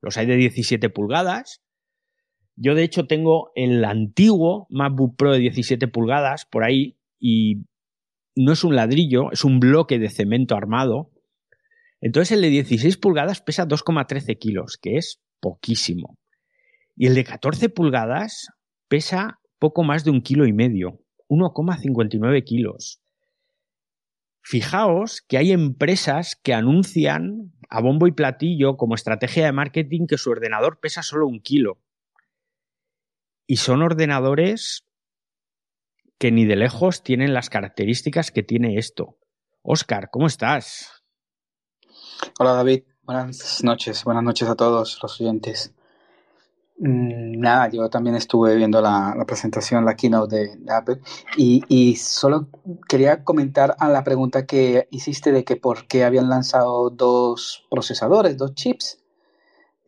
Los 0.00 0.16
hay 0.16 0.26
de 0.26 0.36
17 0.36 0.90
pulgadas. 0.90 1.62
Yo, 2.56 2.74
de 2.74 2.82
hecho, 2.84 3.06
tengo 3.06 3.50
el 3.54 3.84
antiguo 3.84 4.66
MacBook 4.70 5.16
Pro 5.16 5.32
de 5.32 5.38
17 5.38 5.88
pulgadas 5.88 6.46
por 6.46 6.64
ahí 6.64 6.98
y 7.18 7.64
no 8.36 8.52
es 8.52 8.64
un 8.64 8.76
ladrillo, 8.76 9.32
es 9.32 9.44
un 9.44 9.60
bloque 9.60 9.98
de 9.98 10.10
cemento 10.10 10.56
armado. 10.56 11.10
Entonces 12.00 12.32
el 12.32 12.42
de 12.42 12.50
16 12.50 12.96
pulgadas 12.96 13.40
pesa 13.40 13.66
2,13 13.66 14.38
kilos, 14.38 14.78
que 14.80 14.96
es 14.96 15.20
poquísimo. 15.40 16.18
Y 16.96 17.06
el 17.06 17.14
de 17.14 17.24
14 17.24 17.68
pulgadas 17.68 18.48
pesa 18.88 19.40
poco 19.58 19.82
más 19.82 20.04
de 20.04 20.10
un 20.10 20.22
kilo 20.22 20.46
y 20.46 20.52
medio, 20.52 21.00
1,59 21.28 22.44
kilos. 22.44 23.00
Fijaos 24.40 25.22
que 25.22 25.38
hay 25.38 25.52
empresas 25.52 26.36
que 26.42 26.54
anuncian 26.54 27.52
a 27.68 27.80
bombo 27.80 28.06
y 28.06 28.12
platillo 28.12 28.76
como 28.76 28.94
estrategia 28.94 29.44
de 29.44 29.52
marketing 29.52 30.06
que 30.06 30.18
su 30.18 30.30
ordenador 30.30 30.80
pesa 30.80 31.02
solo 31.02 31.26
un 31.26 31.40
kilo. 31.40 31.78
Y 33.46 33.56
son 33.56 33.82
ordenadores 33.82 34.84
que 36.18 36.32
ni 36.32 36.44
de 36.44 36.56
lejos 36.56 37.02
tienen 37.02 37.34
las 37.34 37.50
características 37.50 38.30
que 38.30 38.42
tiene 38.42 38.78
esto. 38.78 39.18
Oscar, 39.62 40.10
¿cómo 40.10 40.26
estás? 40.26 41.02
Hola 42.38 42.52
David, 42.52 42.84
buenas 43.02 43.62
noches, 43.62 44.04
buenas 44.04 44.22
noches 44.22 44.48
a 44.48 44.56
todos 44.56 44.98
los 45.02 45.20
oyentes. 45.20 45.74
Mm, 46.80 47.40
nada, 47.40 47.68
yo 47.70 47.90
también 47.90 48.14
estuve 48.14 48.54
viendo 48.54 48.80
la, 48.80 49.12
presentación, 49.26 49.84
la 49.84 49.96
keynote 49.96 50.56
de, 50.58 50.72
Apple 50.72 51.00
y, 51.36 51.96
solo 51.96 52.48
quería 52.88 53.24
comentar 53.24 53.74
a 53.80 53.88
la 53.88 54.04
pregunta 54.04 54.46
que 54.46 54.86
hiciste 54.92 55.32
de 55.32 55.44
que 55.44 55.56
por 55.56 55.88
qué 55.88 56.04
habían 56.04 56.28
lanzado 56.28 56.90
dos 56.90 57.66
procesadores, 57.70 58.36
dos 58.36 58.54
chips. 58.54 58.98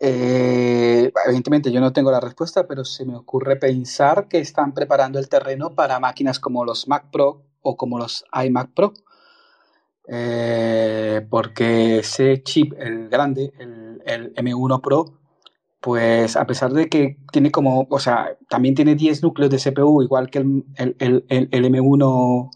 Eh, 0.01 1.13
evidentemente 1.27 1.71
yo 1.71 1.81
no 1.81 1.93
tengo 1.93 2.11
la 2.11 2.21
respuesta, 2.21 2.67
pero 2.67 2.85
se 2.85 3.05
me 3.05 3.17
ocurre 3.17 3.57
pensar 3.57 4.29
que 4.29 4.39
están 4.39 4.73
preparando 4.75 5.19
el 5.19 5.29
terreno 5.29 5.75
para 5.75 6.01
máquinas 6.01 6.41
como 6.41 6.65
los 6.65 6.89
Mac 6.89 7.11
Pro 7.13 7.43
o 7.63 7.77
como 7.77 7.99
los 7.99 8.25
iMac 8.33 8.73
Pro. 8.75 8.93
Eh, 10.09 11.25
porque 11.31 12.01
ese 12.01 12.43
chip, 12.43 12.73
el 12.79 13.09
grande, 13.09 13.53
el, 13.59 14.03
el, 14.07 14.35
M1 14.35 14.81
Pro, 14.81 15.20
pues 15.81 16.37
a 16.37 16.47
pesar 16.47 16.73
de 16.73 16.89
que 16.89 17.17
tiene 17.33 17.51
como, 17.51 17.87
o 17.91 17.99
sea, 17.99 18.37
también 18.49 18.75
tiene 18.75 18.95
10 18.95 19.23
núcleos 19.23 19.51
de 19.51 19.59
CPU, 19.59 20.03
igual 20.03 20.31
que 20.31 20.39
el, 20.39 20.65
el, 20.77 21.25
el 21.29 21.65
M1 21.65 22.51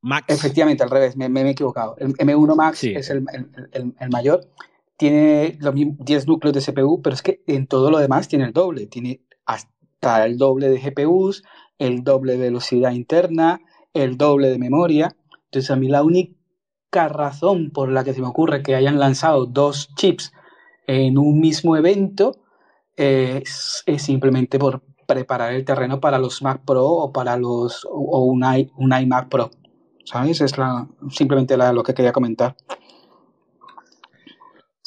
Max. 0.00 0.26
Efectivamente, 0.28 0.82
al 0.82 0.90
revés, 0.90 1.16
me, 1.16 1.26
he 1.26 1.50
equivocado. 1.50 1.96
El 1.98 2.14
M1 2.14 2.56
Max 2.56 2.84
es 2.84 3.10
el, 3.10 3.24
mayor 4.10 4.48
tiene 4.96 5.56
los 5.60 5.74
10 5.74 6.26
núcleos 6.26 6.54
de 6.54 6.72
CPU, 6.72 7.00
pero 7.00 7.14
es 7.14 7.22
que 7.22 7.40
en 7.46 7.68
todo 7.68 7.90
lo 7.90 7.98
demás 7.98 8.26
tiene 8.26 8.44
el 8.44 8.52
doble. 8.52 8.86
Tiene 8.86 9.22
hasta 9.46 10.26
el 10.26 10.36
doble 10.38 10.68
de 10.68 10.78
GPUs, 10.80 11.44
el 11.78 12.02
doble 12.02 12.32
de 12.32 12.38
velocidad 12.38 12.90
interna, 12.90 13.60
el 13.94 14.18
doble 14.18 14.48
de 14.48 14.58
memoria. 14.58 15.16
Entonces, 15.44 15.70
a 15.70 15.76
mí 15.76 15.88
la 15.88 16.02
única 16.02 17.08
razón 17.08 17.70
por 17.70 17.90
la 17.90 18.02
que 18.02 18.12
se 18.12 18.20
me 18.20 18.26
ocurre 18.26 18.62
que 18.62 18.74
hayan 18.74 18.98
lanzado 18.98 19.46
dos 19.46 19.94
chips 19.94 20.32
en 20.88 21.18
un 21.18 21.38
mismo 21.38 21.76
evento 21.76 22.40
es, 22.96 23.84
simplemente 23.98 24.58
por 24.58 24.82
preparar 25.06 25.52
el 25.52 25.64
terreno 25.64 26.00
para 26.00 26.18
los 26.18 26.42
Mac 26.42 26.62
Pro 26.64 26.84
o 26.86 27.12
para 27.12 27.36
los 27.36 27.86
o 27.88 28.24
un, 28.24 28.42
iMac 28.92 29.28
Pro. 29.28 29.50
¿Sabes? 30.04 30.40
Es 30.40 30.56
la, 30.56 30.88
simplemente 31.10 31.56
lo 31.56 31.82
que 31.82 31.92
quería 31.92 32.12
comentar. 32.12 32.56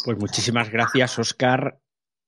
Pues 0.04 0.18
muchísimas 0.18 0.72
gracias, 0.72 1.20
Oscar. 1.20 1.80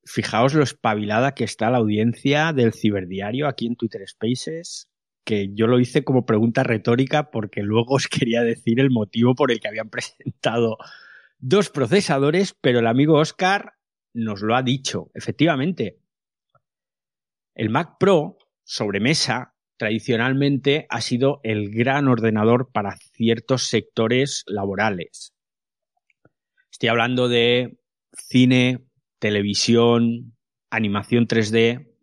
Fijaos 0.06 0.54
lo 0.54 0.62
espabilada 0.62 1.34
que 1.34 1.44
está 1.44 1.72
la 1.72 1.80
audiencia 1.80 2.54
del 2.54 2.74
ciberdiario 2.74 3.48
aquí 3.48 3.66
en 3.66 3.76
Twitter 3.76 4.08
Spaces, 4.08 4.90
que 5.26 5.50
yo 5.54 5.66
lo 5.66 5.80
hice 5.80 6.04
como 6.04 6.28
pregunta 6.28 6.62
retórica 6.62 7.32
porque 7.32 7.64
luego 7.64 7.96
os 7.96 8.08
quería 8.08 8.44
decir 8.44 8.80
el 8.80 8.92
motivo 8.92 9.34
por 9.34 9.52
el 9.52 9.60
que 9.60 9.70
habían 9.70 9.90
presentado 9.90 10.78
dos 11.46 11.70
procesadores, 11.70 12.56
pero 12.62 12.80
el 12.80 12.88
amigo 12.88 13.20
Oscar 13.20 13.74
nos 14.14 14.42
lo 14.42 14.56
ha 14.56 14.64
dicho. 14.64 15.12
Efectivamente, 15.14 16.00
el 17.54 17.70
Mac 17.70 17.98
Pro 18.00 18.38
sobremesa 18.64 19.54
tradicionalmente 19.78 20.86
ha 20.90 21.02
sido 21.02 21.42
el 21.44 21.70
gran 21.70 22.08
ordenador 22.08 22.72
para 22.72 22.96
ciertos 23.12 23.68
sectores 23.68 24.44
laborales 24.48 25.34
Estoy 26.72 26.90
hablando 26.90 27.28
de 27.28 27.78
cine, 28.14 28.86
televisión, 29.20 30.36
animación 30.72 31.28
3D. 31.28 31.94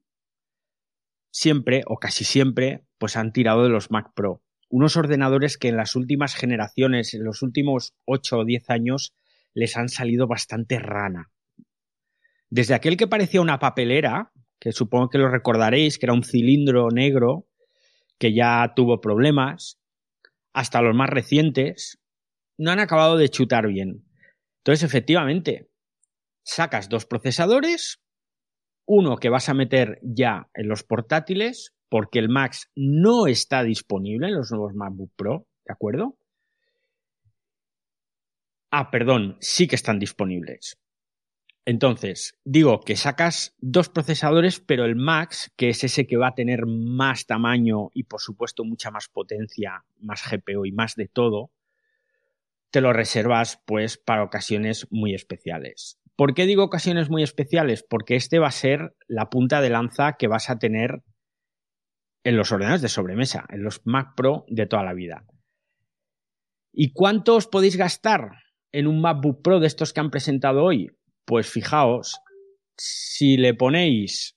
Siempre, 1.32 1.82
o 1.86 1.96
casi 1.96 2.24
siempre, 2.24 2.84
pues 2.98 3.16
han 3.16 3.32
tirado 3.32 3.64
de 3.64 3.70
los 3.70 3.90
Mac 3.90 4.12
Pro. 4.14 4.42
Unos 4.68 4.96
ordenadores 4.96 5.58
que 5.58 5.68
en 5.68 5.76
las 5.76 5.96
últimas 5.96 6.34
generaciones, 6.34 7.14
en 7.14 7.24
los 7.24 7.42
últimos 7.42 7.94
8 8.04 8.38
o 8.38 8.44
10 8.44 8.70
años, 8.70 9.14
les 9.54 9.76
han 9.76 9.88
salido 9.88 10.26
bastante 10.26 10.78
rana. 10.78 11.30
Desde 12.48 12.74
aquel 12.74 12.96
que 12.96 13.06
parecía 13.06 13.40
una 13.40 13.58
papelera, 13.58 14.32
que 14.58 14.72
supongo 14.72 15.08
que 15.08 15.18
lo 15.18 15.30
recordaréis, 15.30 15.98
que 15.98 16.06
era 16.06 16.14
un 16.14 16.24
cilindro 16.24 16.88
negro, 16.90 17.46
que 18.18 18.34
ya 18.34 18.72
tuvo 18.74 19.00
problemas, 19.00 19.80
hasta 20.52 20.82
los 20.82 20.94
más 20.94 21.08
recientes, 21.08 22.00
no 22.58 22.70
han 22.70 22.80
acabado 22.80 23.16
de 23.16 23.28
chutar 23.28 23.66
bien. 23.68 24.04
Entonces, 24.58 24.82
efectivamente, 24.84 25.70
sacas 26.44 26.88
dos 26.88 27.06
procesadores, 27.06 28.02
uno 28.86 29.16
que 29.16 29.30
vas 29.30 29.48
a 29.48 29.54
meter 29.54 29.98
ya 30.02 30.48
en 30.54 30.68
los 30.68 30.82
portátiles, 30.82 31.74
porque 31.88 32.18
el 32.18 32.28
Max 32.28 32.70
no 32.76 33.26
está 33.26 33.62
disponible 33.62 34.28
en 34.28 34.34
los 34.34 34.50
nuevos 34.50 34.74
MacBook 34.74 35.12
Pro, 35.16 35.46
¿de 35.64 35.72
acuerdo? 35.72 36.18
Ah, 38.70 38.90
perdón, 38.90 39.36
sí 39.40 39.66
que 39.66 39.74
están 39.74 39.98
disponibles. 39.98 40.78
Entonces, 41.64 42.38
digo 42.44 42.80
que 42.80 42.96
sacas 42.96 43.54
dos 43.58 43.88
procesadores, 43.88 44.60
pero 44.60 44.84
el 44.84 44.96
Max, 44.96 45.52
que 45.56 45.68
es 45.68 45.84
ese 45.84 46.06
que 46.06 46.16
va 46.16 46.28
a 46.28 46.34
tener 46.34 46.66
más 46.66 47.26
tamaño 47.26 47.90
y 47.92 48.04
por 48.04 48.20
supuesto 48.20 48.64
mucha 48.64 48.90
más 48.90 49.08
potencia, 49.08 49.84
más 49.98 50.22
GPU 50.28 50.64
y 50.66 50.72
más 50.72 50.94
de 50.94 51.08
todo, 51.08 51.50
te 52.70 52.80
lo 52.80 52.92
reservas 52.92 53.60
pues 53.66 53.98
para 53.98 54.22
ocasiones 54.22 54.86
muy 54.90 55.14
especiales. 55.14 55.98
¿Por 56.16 56.34
qué 56.34 56.46
digo 56.46 56.64
ocasiones 56.64 57.10
muy 57.10 57.22
especiales? 57.22 57.84
Porque 57.88 58.14
este 58.14 58.38
va 58.38 58.48
a 58.48 58.52
ser 58.52 58.94
la 59.08 59.30
punta 59.30 59.60
de 59.60 59.70
lanza 59.70 60.14
que 60.18 60.28
vas 60.28 60.48
a 60.48 60.58
tener 60.58 61.02
en 62.24 62.36
los 62.36 62.52
ordenadores 62.52 62.82
de 62.82 62.88
sobremesa, 62.88 63.46
en 63.48 63.62
los 63.62 63.80
Mac 63.84 64.14
Pro 64.16 64.44
de 64.48 64.66
toda 64.66 64.84
la 64.84 64.92
vida. 64.92 65.24
¿Y 66.72 66.92
cuánto 66.92 67.36
os 67.36 67.46
podéis 67.46 67.76
gastar 67.76 68.30
en 68.72 68.86
un 68.86 69.00
MacBook 69.00 69.42
Pro 69.42 69.60
de 69.60 69.66
estos 69.66 69.92
que 69.92 70.00
han 70.00 70.10
presentado 70.10 70.64
hoy? 70.64 70.90
Pues 71.24 71.48
fijaos, 71.48 72.20
si 72.76 73.36
le 73.36 73.54
ponéis... 73.54 74.36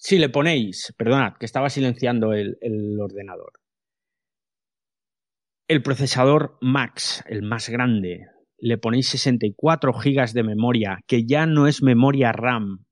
Si 0.00 0.18
le 0.18 0.28
ponéis, 0.28 0.94
perdonad, 0.96 1.34
que 1.38 1.44
estaba 1.44 1.68
silenciando 1.68 2.32
el, 2.32 2.56
el 2.60 2.98
ordenador. 3.00 3.52
El 5.66 5.82
procesador 5.82 6.56
Max, 6.60 7.22
el 7.26 7.42
más 7.42 7.68
grande, 7.68 8.26
le 8.58 8.78
ponéis 8.78 9.08
64 9.08 9.92
GB 9.92 10.32
de 10.32 10.42
memoria, 10.42 11.00
que 11.06 11.26
ya 11.26 11.46
no 11.46 11.66
es 11.66 11.82
memoria 11.82 12.32
RAM. 12.32 12.86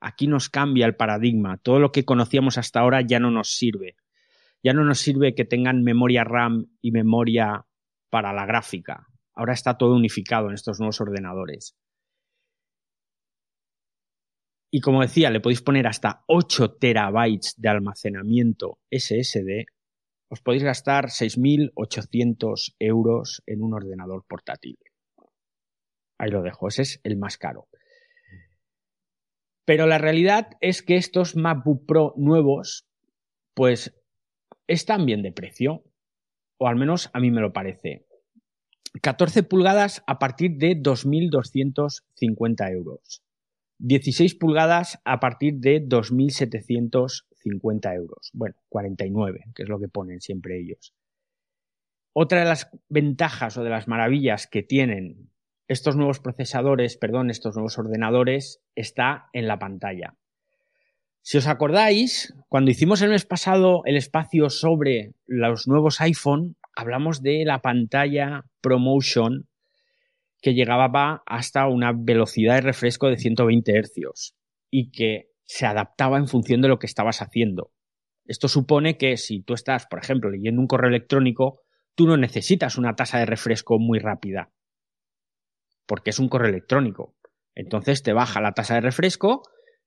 Aquí 0.00 0.26
nos 0.26 0.48
cambia 0.48 0.86
el 0.86 0.96
paradigma. 0.96 1.58
Todo 1.58 1.78
lo 1.78 1.92
que 1.92 2.04
conocíamos 2.04 2.56
hasta 2.56 2.80
ahora 2.80 3.02
ya 3.02 3.20
no 3.20 3.30
nos 3.30 3.54
sirve. 3.54 3.96
Ya 4.62 4.72
no 4.72 4.84
nos 4.84 5.00
sirve 5.00 5.34
que 5.34 5.44
tengan 5.44 5.82
memoria 5.82 6.24
RAM 6.24 6.66
y 6.80 6.92
memoria 6.92 7.66
para 8.10 8.32
la 8.32 8.46
gráfica. 8.46 9.06
Ahora 9.34 9.54
está 9.54 9.78
todo 9.78 9.94
unificado 9.94 10.48
en 10.48 10.54
estos 10.54 10.78
nuevos 10.80 11.00
ordenadores. 11.00 11.76
Y 14.72 14.80
como 14.80 15.00
decía, 15.02 15.30
le 15.30 15.40
podéis 15.40 15.62
poner 15.62 15.86
hasta 15.86 16.22
8 16.26 16.74
terabytes 16.74 17.54
de 17.56 17.68
almacenamiento 17.68 18.78
SSD 18.90 19.66
os 20.30 20.40
podéis 20.40 20.62
gastar 20.62 21.10
6.800 21.10 22.76
euros 22.78 23.42
en 23.46 23.62
un 23.62 23.74
ordenador 23.74 24.24
portátil. 24.28 24.78
Ahí 26.18 26.30
lo 26.30 26.42
dejo, 26.42 26.68
ese 26.68 26.82
es 26.82 27.00
el 27.02 27.16
más 27.16 27.36
caro. 27.36 27.68
Pero 29.64 29.86
la 29.86 29.98
realidad 29.98 30.56
es 30.60 30.82
que 30.82 30.96
estos 30.96 31.34
MacBook 31.34 31.84
Pro 31.84 32.14
nuevos, 32.16 32.86
pues 33.54 33.99
están 34.70 35.04
bien 35.04 35.22
de 35.22 35.32
precio, 35.32 35.84
o 36.56 36.68
al 36.68 36.76
menos 36.76 37.10
a 37.12 37.18
mí 37.18 37.32
me 37.32 37.40
lo 37.40 37.52
parece. 37.52 38.06
14 39.02 39.42
pulgadas 39.42 40.04
a 40.06 40.20
partir 40.20 40.58
de 40.58 40.80
2.250 40.80 42.70
euros. 42.70 43.24
16 43.78 44.36
pulgadas 44.36 45.00
a 45.04 45.18
partir 45.18 45.56
de 45.56 45.82
2.750 45.82 47.96
euros. 47.96 48.30
Bueno, 48.32 48.54
49, 48.68 49.46
que 49.54 49.64
es 49.64 49.68
lo 49.68 49.80
que 49.80 49.88
ponen 49.88 50.20
siempre 50.20 50.60
ellos. 50.60 50.94
Otra 52.12 52.38
de 52.40 52.44
las 52.44 52.70
ventajas 52.88 53.56
o 53.56 53.64
de 53.64 53.70
las 53.70 53.88
maravillas 53.88 54.46
que 54.46 54.62
tienen 54.62 55.32
estos 55.66 55.96
nuevos 55.96 56.20
procesadores, 56.20 56.96
perdón, 56.96 57.30
estos 57.30 57.56
nuevos 57.56 57.76
ordenadores, 57.78 58.62
está 58.74 59.30
en 59.32 59.48
la 59.48 59.58
pantalla. 59.58 60.14
Si 61.22 61.36
os 61.38 61.46
acordáis, 61.46 62.34
cuando 62.48 62.70
hicimos 62.70 63.02
el 63.02 63.10
mes 63.10 63.26
pasado 63.26 63.82
el 63.84 63.96
espacio 63.96 64.48
sobre 64.48 65.12
los 65.26 65.68
nuevos 65.68 66.00
iPhone, 66.00 66.56
hablamos 66.74 67.22
de 67.22 67.44
la 67.44 67.60
pantalla 67.60 68.44
ProMotion 68.62 69.46
que 70.40 70.54
llegaba 70.54 71.22
hasta 71.26 71.68
una 71.68 71.92
velocidad 71.94 72.54
de 72.54 72.62
refresco 72.62 73.08
de 73.08 73.18
120 73.18 73.82
Hz 73.82 74.34
y 74.70 74.90
que 74.90 75.30
se 75.44 75.66
adaptaba 75.66 76.16
en 76.16 76.26
función 76.26 76.62
de 76.62 76.68
lo 76.68 76.78
que 76.78 76.86
estabas 76.86 77.20
haciendo. 77.20 77.72
Esto 78.24 78.48
supone 78.48 78.96
que 78.96 79.16
si 79.16 79.42
tú 79.42 79.54
estás, 79.54 79.86
por 79.86 79.98
ejemplo, 79.98 80.30
leyendo 80.30 80.60
un 80.60 80.68
correo 80.68 80.88
electrónico, 80.88 81.60
tú 81.94 82.06
no 82.06 82.16
necesitas 82.16 82.78
una 82.78 82.94
tasa 82.96 83.18
de 83.18 83.26
refresco 83.26 83.78
muy 83.78 83.98
rápida, 83.98 84.52
porque 85.86 86.10
es 86.10 86.18
un 86.18 86.28
correo 86.28 86.48
electrónico. 86.48 87.14
Entonces 87.54 88.02
te 88.02 88.12
baja 88.12 88.40
la 88.40 88.52
tasa 88.52 88.74
de 88.74 88.80
refresco 88.80 89.42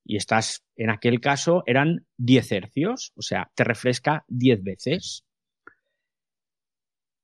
y 0.06 0.18
estás, 0.18 0.64
en 0.76 0.90
aquel 0.90 1.20
caso, 1.20 1.64
eran 1.66 2.06
10 2.18 2.52
hercios, 2.52 3.14
o 3.16 3.22
sea, 3.22 3.52
te 3.56 3.64
refresca 3.64 4.26
10 4.28 4.64
veces. 4.64 5.26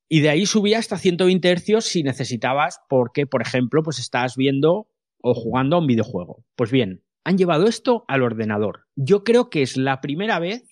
Y 0.08 0.22
de 0.22 0.30
ahí 0.30 0.46
subía 0.46 0.80
hasta 0.80 0.98
120 0.98 1.50
hercios 1.50 1.86
si 1.86 2.04
necesitabas, 2.04 2.80
porque, 2.90 3.28
por 3.28 3.42
ejemplo, 3.42 3.84
pues 3.84 4.00
estás 4.00 4.36
viendo 4.36 4.88
o 5.22 5.34
jugando 5.34 5.76
a 5.76 5.80
un 5.80 5.88
videojuego. 5.88 6.44
Pues 6.56 6.72
bien, 6.72 7.04
han 7.24 7.38
llevado 7.38 7.68
esto 7.68 8.06
al 8.08 8.24
ordenador. 8.24 8.86
Yo 8.96 9.24
creo 9.24 9.50
que 9.50 9.62
es 9.62 9.78
la 9.78 10.02
primera 10.02 10.40
vez, 10.40 10.64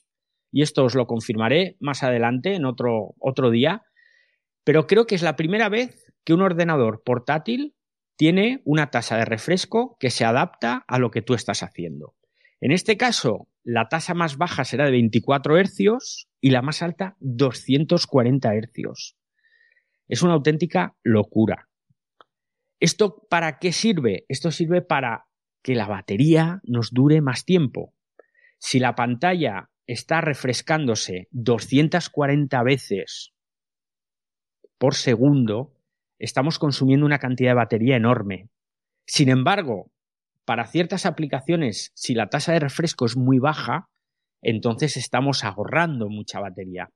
y 0.52 0.64
esto 0.64 0.86
os 0.86 0.96
lo 0.96 1.06
confirmaré 1.06 1.78
más 1.80 2.04
adelante 2.04 2.56
en 2.56 2.66
otro, 2.66 3.14
otro 3.20 3.52
día, 3.52 3.84
pero 4.64 4.88
creo 4.88 5.06
que 5.06 5.16
es 5.16 5.22
la 5.22 5.36
primera 5.36 5.70
vez 5.70 6.12
que 6.24 6.34
un 6.34 6.42
ordenador 6.42 7.04
portátil 7.06 7.76
tiene 8.18 8.62
una 8.66 8.90
tasa 8.90 9.16
de 9.16 9.26
refresco 9.26 9.96
que 10.00 10.10
se 10.10 10.26
adapta 10.26 10.84
a 10.88 11.00
lo 11.00 11.12
que 11.12 11.22
tú 11.22 11.34
estás 11.34 11.64
haciendo. 11.64 12.16
En 12.60 12.72
este 12.72 12.98
caso, 12.98 13.48
la 13.64 13.88
tasa 13.88 14.14
más 14.14 14.38
baja 14.38 14.66
será 14.66 14.86
de 14.86 14.92
24 14.92 15.58
hercios 15.58 16.28
y 16.42 16.50
la 16.50 16.62
más 16.62 16.82
alta 16.82 17.16
240 17.20 18.56
hercios. 18.56 19.16
Es 20.08 20.24
una 20.24 20.34
auténtica 20.34 20.96
locura. 21.04 21.70
¿Esto 22.80 23.26
para 23.30 23.60
qué 23.60 23.72
sirve? 23.72 24.26
Esto 24.28 24.52
sirve 24.52 24.82
para 24.82 25.26
que 25.62 25.76
la 25.76 25.88
batería 25.88 26.62
nos 26.64 26.92
dure 26.92 27.22
más 27.22 27.46
tiempo. 27.46 27.94
Si 28.58 28.80
la 28.80 28.96
pantalla 28.96 29.70
está 29.86 30.22
refrescándose 30.22 31.28
240 31.32 32.64
veces 32.64 33.34
por 34.78 34.96
segundo, 34.96 35.74
estamos 36.20 36.60
consumiendo 36.60 37.06
una 37.06 37.20
cantidad 37.20 37.52
de 37.52 37.56
batería 37.56 37.96
enorme. 37.96 38.50
Sin 39.06 39.30
embargo, 39.30 39.92
para 40.46 40.66
ciertas 40.66 41.06
aplicaciones, 41.06 41.92
si 41.94 42.14
la 42.14 42.30
tasa 42.30 42.53
de 42.53 42.60
refresco 42.60 43.06
es 43.06 43.18
muy 43.18 43.40
baja, 43.40 43.90
entonces 44.42 44.98
estamos 44.98 45.44
ahorrando 45.44 46.10
mucha 46.10 46.40
batería. 46.40 46.90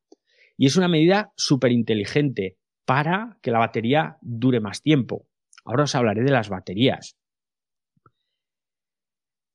Y 0.58 0.68
es 0.68 0.76
una 0.76 0.88
medida 0.88 1.32
súper 1.36 1.72
inteligente 1.72 2.58
para 2.86 3.38
que 3.42 3.52
la 3.52 3.60
batería 3.60 4.18
dure 4.22 4.60
más 4.60 4.82
tiempo. 4.82 5.28
Ahora 5.66 5.84
os 5.84 5.96
hablaré 5.96 6.24
de 6.24 6.32
las 6.32 6.50
baterías. 6.50 7.18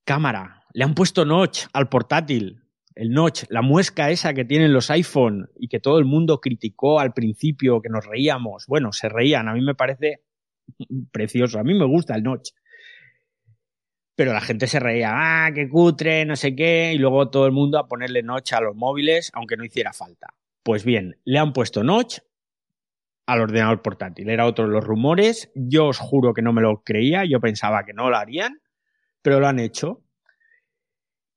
Cámara. 0.05 0.64
Le 0.72 0.85
han 0.85 0.94
puesto 0.94 1.24
notch 1.24 1.66
al 1.72 1.88
portátil 1.88 2.65
el 2.96 3.11
notch, 3.11 3.44
la 3.50 3.61
muesca 3.61 4.11
esa 4.11 4.32
que 4.32 4.46
tienen 4.46 4.72
los 4.72 4.90
iPhone 4.90 5.50
y 5.54 5.68
que 5.68 5.80
todo 5.80 5.98
el 5.98 6.06
mundo 6.06 6.40
criticó 6.40 6.98
al 6.98 7.12
principio, 7.12 7.82
que 7.82 7.90
nos 7.90 8.06
reíamos. 8.06 8.66
Bueno, 8.66 8.92
se 8.92 9.11
reían, 9.11 9.48
a 9.48 9.52
mí 9.52 9.61
me 9.61 9.74
parece 9.74 10.22
precioso, 11.12 11.61
a 11.61 11.62
mí 11.62 11.74
me 11.74 11.85
gusta 11.85 12.14
el 12.14 12.22
notch. 12.22 12.50
Pero 14.14 14.32
la 14.32 14.40
gente 14.40 14.66
se 14.66 14.80
reía, 14.80 15.11
ah, 15.12 15.50
qué 15.54 15.68
cutre, 15.68 16.24
no 16.24 16.37
sé 16.37 16.56
qué, 16.56 16.92
y 16.94 16.98
luego 16.98 17.28
todo 17.28 17.44
el 17.44 17.52
mundo 17.52 17.78
a 17.78 17.87
ponerle 17.87 18.22
notch 18.22 18.54
a 18.54 18.62
los 18.62 18.74
móviles, 18.74 19.30
aunque 19.35 19.59
no 19.59 19.64
hiciera 19.64 19.92
falta. 19.92 20.28
Pues 20.62 20.82
bien, 20.82 21.20
le 21.24 21.38
han 21.38 21.52
puesto 21.52 21.85
notch 21.85 22.20
al 23.26 23.42
ordenador 23.42 23.82
portátil. 23.82 24.30
Era 24.30 24.46
otro 24.46 24.64
de 24.64 24.72
los 24.72 24.82
rumores. 24.82 25.50
Yo 25.54 25.88
os 25.88 25.98
juro 25.98 26.32
que 26.32 26.40
no 26.40 26.54
me 26.54 26.62
lo 26.62 26.82
creía, 26.82 27.26
yo 27.26 27.40
pensaba 27.40 27.85
que 27.85 27.92
no 27.92 28.09
lo 28.09 28.16
harían, 28.16 28.62
pero 29.20 29.38
lo 29.38 29.48
han 29.48 29.59
hecho. 29.59 30.00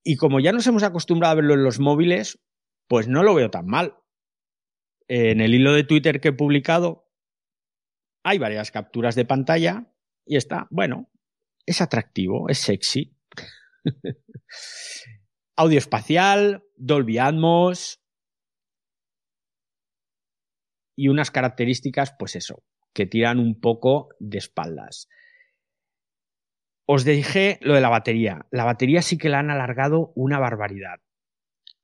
Y 0.03 0.15
como 0.15 0.39
ya 0.39 0.51
nos 0.51 0.65
hemos 0.67 0.83
acostumbrado 0.83 1.33
a 1.33 1.35
verlo 1.35 1.53
en 1.53 1.63
los 1.63 1.79
móviles, 1.79 2.39
pues 2.87 3.07
no 3.07 3.23
lo 3.23 3.35
veo 3.35 3.49
tan 3.49 3.65
mal. 3.65 3.95
En 5.07 5.41
el 5.41 5.53
hilo 5.53 5.73
de 5.73 5.83
Twitter 5.83 6.21
que 6.21 6.29
he 6.29 6.33
publicado 6.33 7.09
hay 8.23 8.37
varias 8.37 8.71
capturas 8.71 9.15
de 9.15 9.25
pantalla 9.25 9.91
y 10.25 10.35
está, 10.37 10.67
bueno, 10.69 11.09
es 11.65 11.81
atractivo, 11.81 12.49
es 12.49 12.59
sexy. 12.59 13.15
Audio 15.55 15.77
espacial, 15.77 16.63
Dolby 16.75 17.17
Atmos 17.17 18.01
y 20.95 21.07
unas 21.07 21.31
características, 21.31 22.13
pues 22.17 22.35
eso, 22.35 22.63
que 22.93 23.05
tiran 23.05 23.39
un 23.39 23.59
poco 23.59 24.09
de 24.19 24.37
espaldas. 24.37 25.07
Os 26.91 27.05
dije 27.05 27.59
lo 27.61 27.75
de 27.75 27.81
la 27.81 27.89
batería. 27.89 28.47
La 28.49 28.65
batería 28.65 29.03
sí 29.03 29.19
que 29.19 29.29
la 29.29 29.37
han 29.37 29.51
alargado 29.51 30.11
una 30.15 30.39
barbaridad. 30.39 30.99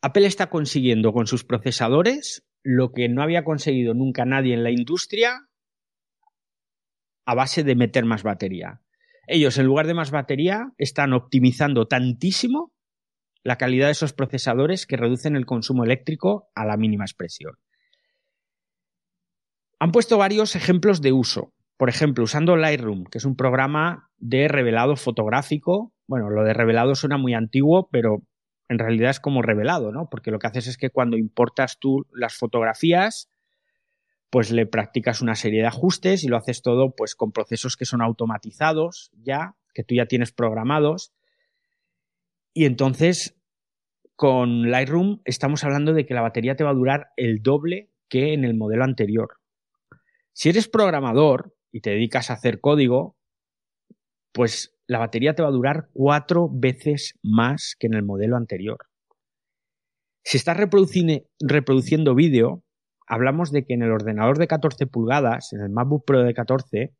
Apple 0.01 0.25
está 0.25 0.49
consiguiendo 0.49 1.13
con 1.13 1.27
sus 1.27 1.43
procesadores 1.43 2.43
lo 2.63 2.91
que 2.91 3.07
no 3.07 3.21
había 3.21 3.43
conseguido 3.43 3.93
nunca 3.93 4.25
nadie 4.25 4.55
en 4.55 4.63
la 4.63 4.71
industria 4.71 5.47
a 7.23 7.35
base 7.35 7.63
de 7.63 7.75
meter 7.75 8.03
más 8.03 8.23
batería. 8.23 8.81
Ellos, 9.27 9.59
en 9.59 9.67
lugar 9.67 9.85
de 9.85 9.93
más 9.93 10.09
batería, 10.09 10.71
están 10.79 11.13
optimizando 11.13 11.87
tantísimo 11.87 12.73
la 13.43 13.57
calidad 13.57 13.85
de 13.85 13.91
esos 13.91 14.13
procesadores 14.13 14.87
que 14.87 14.97
reducen 14.97 15.35
el 15.35 15.45
consumo 15.45 15.83
eléctrico 15.83 16.49
a 16.55 16.65
la 16.65 16.77
mínima 16.77 17.05
expresión. 17.05 17.59
Han 19.79 19.91
puesto 19.91 20.17
varios 20.17 20.55
ejemplos 20.55 21.03
de 21.03 21.11
uso. 21.11 21.53
Por 21.77 21.89
ejemplo, 21.89 22.23
usando 22.23 22.57
Lightroom, 22.57 23.03
que 23.03 23.19
es 23.19 23.25
un 23.25 23.35
programa 23.35 24.04
de 24.17 24.47
revelado 24.47 24.95
fotográfico. 24.95 25.93
Bueno, 26.07 26.29
lo 26.29 26.43
de 26.43 26.53
revelado 26.53 26.95
suena 26.95 27.17
muy 27.17 27.33
antiguo, 27.33 27.89
pero 27.91 28.23
en 28.69 28.79
realidad 28.79 29.11
es 29.11 29.19
como 29.19 29.41
revelado, 29.41 29.91
¿no? 29.91 30.09
Porque 30.09 30.31
lo 30.31 30.39
que 30.39 30.47
haces 30.47 30.67
es 30.67 30.77
que 30.77 30.89
cuando 30.89 31.17
importas 31.17 31.77
tú 31.79 32.05
las 32.11 32.35
fotografías, 32.35 33.29
pues 34.29 34.51
le 34.51 34.65
practicas 34.65 35.21
una 35.21 35.35
serie 35.35 35.61
de 35.61 35.67
ajustes 35.67 36.23
y 36.23 36.27
lo 36.27 36.37
haces 36.37 36.61
todo 36.61 36.93
pues 36.95 37.15
con 37.15 37.31
procesos 37.31 37.77
que 37.77 37.85
son 37.85 38.01
automatizados 38.01 39.11
ya, 39.13 39.55
que 39.73 39.83
tú 39.83 39.95
ya 39.95 40.07
tienes 40.07 40.31
programados. 40.31 41.13
Y 42.53 42.65
entonces 42.65 43.37
con 44.15 44.71
Lightroom 44.71 45.21
estamos 45.25 45.63
hablando 45.63 45.93
de 45.93 46.05
que 46.05 46.13
la 46.13 46.21
batería 46.21 46.55
te 46.55 46.63
va 46.63 46.71
a 46.71 46.75
durar 46.75 47.11
el 47.17 47.41
doble 47.43 47.91
que 48.09 48.33
en 48.33 48.45
el 48.45 48.55
modelo 48.55 48.83
anterior. 48.83 49.39
Si 50.33 50.49
eres 50.49 50.67
programador 50.67 51.55
y 51.71 51.81
te 51.81 51.91
dedicas 51.91 52.29
a 52.29 52.33
hacer 52.33 52.59
código, 52.59 53.17
pues 54.35 54.75
la 54.85 54.99
batería 54.99 55.33
te 55.33 55.41
va 55.41 55.47
a 55.47 55.53
durar 55.53 55.87
cuatro 55.93 56.49
veces 56.51 57.17
más 57.23 57.75
que 57.79 57.87
en 57.87 57.93
el 57.93 58.03
modelo 58.03 58.35
anterior. 58.35 58.79
Si 60.25 60.35
estás 60.35 60.57
reproduciendo 60.57 62.15
vídeo, 62.15 62.61
hablamos 63.07 63.53
de 63.53 63.65
que 63.65 63.73
en 63.73 63.83
el 63.83 63.91
ordenador 63.91 64.37
de 64.37 64.47
14 64.47 64.87
pulgadas, 64.87 65.53
en 65.53 65.61
el 65.61 65.69
MacBook 65.69 66.03
Pro 66.05 66.21
de 66.21 66.33
14, 66.33 66.93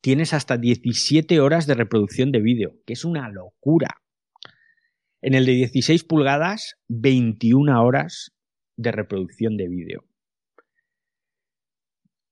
tienes 0.00 0.32
hasta 0.32 0.56
17 0.56 1.38
horas 1.38 1.66
de 1.66 1.74
reproducción 1.74 2.32
de 2.32 2.40
vídeo, 2.40 2.76
que 2.86 2.94
es 2.94 3.04
una 3.04 3.28
locura. 3.28 4.00
En 5.20 5.34
el 5.34 5.44
de 5.44 5.52
16 5.52 6.02
pulgadas, 6.04 6.76
21 6.88 7.84
horas 7.84 8.32
de 8.76 8.90
reproducción 8.90 9.58
de 9.58 9.68
vídeo. 9.68 10.04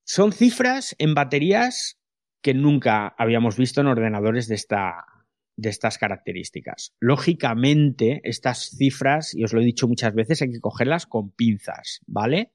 Son 0.04 0.32
cifras 0.32 0.96
en 0.98 1.12
baterías 1.14 1.98
que 2.42 2.54
nunca 2.54 3.14
habíamos 3.18 3.56
visto 3.56 3.80
en 3.80 3.88
ordenadores 3.88 4.48
de, 4.48 4.54
esta, 4.54 5.04
de 5.56 5.68
estas 5.68 5.98
características. 5.98 6.94
Lógicamente, 7.00 8.20
estas 8.24 8.70
cifras, 8.76 9.34
y 9.34 9.44
os 9.44 9.52
lo 9.52 9.60
he 9.60 9.64
dicho 9.64 9.88
muchas 9.88 10.14
veces, 10.14 10.42
hay 10.42 10.50
que 10.52 10.60
cogerlas 10.60 11.06
con 11.06 11.30
pinzas, 11.30 12.00
¿vale? 12.06 12.52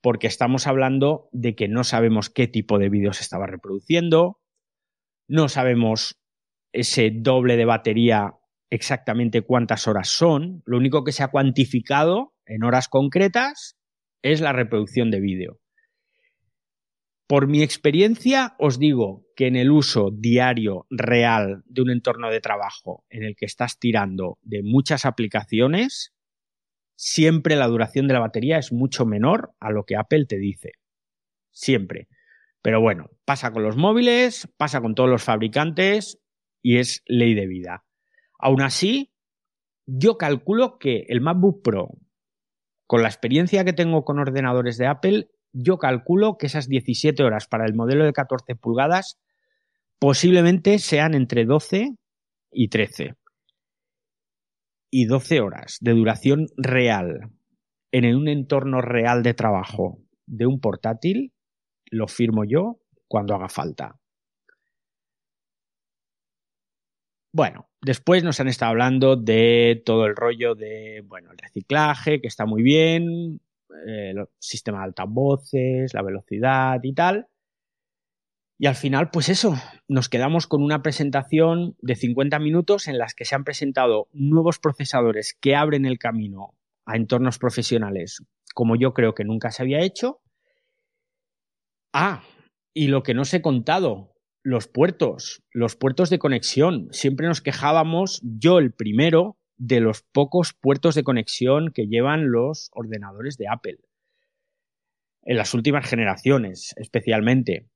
Porque 0.00 0.26
estamos 0.26 0.66
hablando 0.66 1.28
de 1.32 1.54
que 1.54 1.68
no 1.68 1.84
sabemos 1.84 2.30
qué 2.30 2.46
tipo 2.48 2.78
de 2.78 2.88
vídeo 2.88 3.12
se 3.12 3.22
estaba 3.22 3.46
reproduciendo, 3.46 4.40
no 5.28 5.48
sabemos 5.48 6.20
ese 6.72 7.10
doble 7.12 7.56
de 7.56 7.64
batería 7.64 8.34
exactamente 8.70 9.42
cuántas 9.42 9.86
horas 9.86 10.08
son. 10.08 10.62
Lo 10.66 10.76
único 10.76 11.04
que 11.04 11.12
se 11.12 11.22
ha 11.22 11.28
cuantificado 11.28 12.34
en 12.46 12.64
horas 12.64 12.88
concretas 12.88 13.76
es 14.22 14.40
la 14.40 14.52
reproducción 14.52 15.10
de 15.10 15.20
vídeo. 15.20 15.60
Por 17.28 17.46
mi 17.46 17.62
experiencia, 17.62 18.56
os 18.58 18.78
digo 18.78 19.26
que 19.36 19.48
en 19.48 19.56
el 19.56 19.70
uso 19.70 20.10
diario 20.10 20.86
real 20.88 21.62
de 21.66 21.82
un 21.82 21.90
entorno 21.90 22.30
de 22.30 22.40
trabajo 22.40 23.04
en 23.10 23.22
el 23.22 23.36
que 23.36 23.44
estás 23.44 23.78
tirando 23.78 24.38
de 24.40 24.62
muchas 24.62 25.04
aplicaciones, 25.04 26.14
siempre 26.96 27.54
la 27.54 27.66
duración 27.66 28.08
de 28.08 28.14
la 28.14 28.20
batería 28.20 28.56
es 28.56 28.72
mucho 28.72 29.04
menor 29.04 29.52
a 29.60 29.70
lo 29.70 29.84
que 29.84 29.96
Apple 29.96 30.24
te 30.24 30.38
dice. 30.38 30.72
Siempre. 31.50 32.08
Pero 32.62 32.80
bueno, 32.80 33.10
pasa 33.26 33.52
con 33.52 33.62
los 33.62 33.76
móviles, 33.76 34.48
pasa 34.56 34.80
con 34.80 34.94
todos 34.94 35.10
los 35.10 35.22
fabricantes 35.22 36.18
y 36.62 36.78
es 36.78 37.02
ley 37.04 37.34
de 37.34 37.46
vida. 37.46 37.84
Aún 38.38 38.62
así, 38.62 39.12
yo 39.84 40.16
calculo 40.16 40.78
que 40.78 41.04
el 41.08 41.20
MacBook 41.20 41.62
Pro, 41.62 41.90
con 42.86 43.02
la 43.02 43.08
experiencia 43.08 43.66
que 43.66 43.74
tengo 43.74 44.06
con 44.06 44.18
ordenadores 44.18 44.78
de 44.78 44.86
Apple, 44.86 45.28
yo 45.60 45.78
calculo 45.78 46.38
que 46.38 46.46
esas 46.46 46.68
17 46.68 47.22
horas 47.24 47.48
para 47.48 47.66
el 47.66 47.74
modelo 47.74 48.04
de 48.04 48.12
14 48.12 48.54
pulgadas 48.54 49.18
posiblemente 49.98 50.78
sean 50.78 51.14
entre 51.14 51.44
12 51.44 51.96
y 52.52 52.68
13. 52.68 53.14
Y 54.90 55.06
12 55.06 55.40
horas 55.40 55.78
de 55.80 55.92
duración 55.92 56.46
real 56.56 57.32
en 57.90 58.14
un 58.14 58.28
entorno 58.28 58.80
real 58.80 59.22
de 59.22 59.34
trabajo 59.34 59.98
de 60.26 60.46
un 60.46 60.60
portátil, 60.60 61.32
lo 61.90 62.06
firmo 62.06 62.44
yo 62.44 62.78
cuando 63.08 63.34
haga 63.34 63.48
falta. 63.48 63.98
Bueno, 67.32 67.68
después 67.80 68.22
nos 68.22 68.38
han 68.40 68.48
estado 68.48 68.70
hablando 68.70 69.16
de 69.16 69.82
todo 69.84 70.06
el 70.06 70.14
rollo 70.14 70.54
de, 70.54 71.02
bueno, 71.06 71.32
el 71.32 71.38
reciclaje, 71.38 72.20
que 72.20 72.28
está 72.28 72.46
muy 72.46 72.62
bien, 72.62 73.40
eh, 73.86 74.14
sistema 74.38 74.78
de 74.78 74.84
altavoces, 74.84 75.94
la 75.94 76.02
velocidad 76.02 76.80
y 76.82 76.94
tal. 76.94 77.28
Y 78.60 78.66
al 78.66 78.74
final, 78.74 79.10
pues 79.10 79.28
eso, 79.28 79.54
nos 79.86 80.08
quedamos 80.08 80.46
con 80.46 80.62
una 80.62 80.82
presentación 80.82 81.76
de 81.80 81.94
50 81.94 82.38
minutos 82.40 82.88
en 82.88 82.98
las 82.98 83.14
que 83.14 83.24
se 83.24 83.36
han 83.36 83.44
presentado 83.44 84.08
nuevos 84.12 84.58
procesadores 84.58 85.36
que 85.40 85.54
abren 85.54 85.86
el 85.86 85.98
camino 85.98 86.54
a 86.84 86.96
entornos 86.96 87.38
profesionales 87.38 88.22
como 88.58 88.74
yo 88.74 88.92
creo 88.92 89.14
que 89.14 89.22
nunca 89.22 89.52
se 89.52 89.62
había 89.62 89.82
hecho. 89.82 90.20
Ah, 91.92 92.24
y 92.74 92.88
lo 92.88 93.04
que 93.04 93.14
no 93.14 93.22
os 93.22 93.32
he 93.32 93.40
contado, 93.40 94.16
los 94.42 94.66
puertos, 94.66 95.44
los 95.52 95.76
puertos 95.76 96.10
de 96.10 96.18
conexión. 96.18 96.88
Siempre 96.90 97.28
nos 97.28 97.40
quejábamos, 97.40 98.20
yo 98.24 98.58
el 98.58 98.72
primero, 98.72 99.37
de 99.58 99.80
los 99.80 100.02
pocos 100.02 100.54
puertos 100.54 100.94
de 100.94 101.02
conexión 101.02 101.72
que 101.74 101.86
llevan 101.86 102.30
los 102.30 102.70
ordenadores 102.72 103.36
de 103.36 103.48
Apple. 103.48 103.78
En 105.22 105.36
las 105.36 105.52
últimas 105.52 105.88
generaciones, 105.88 106.74
especialmente. 106.76 107.68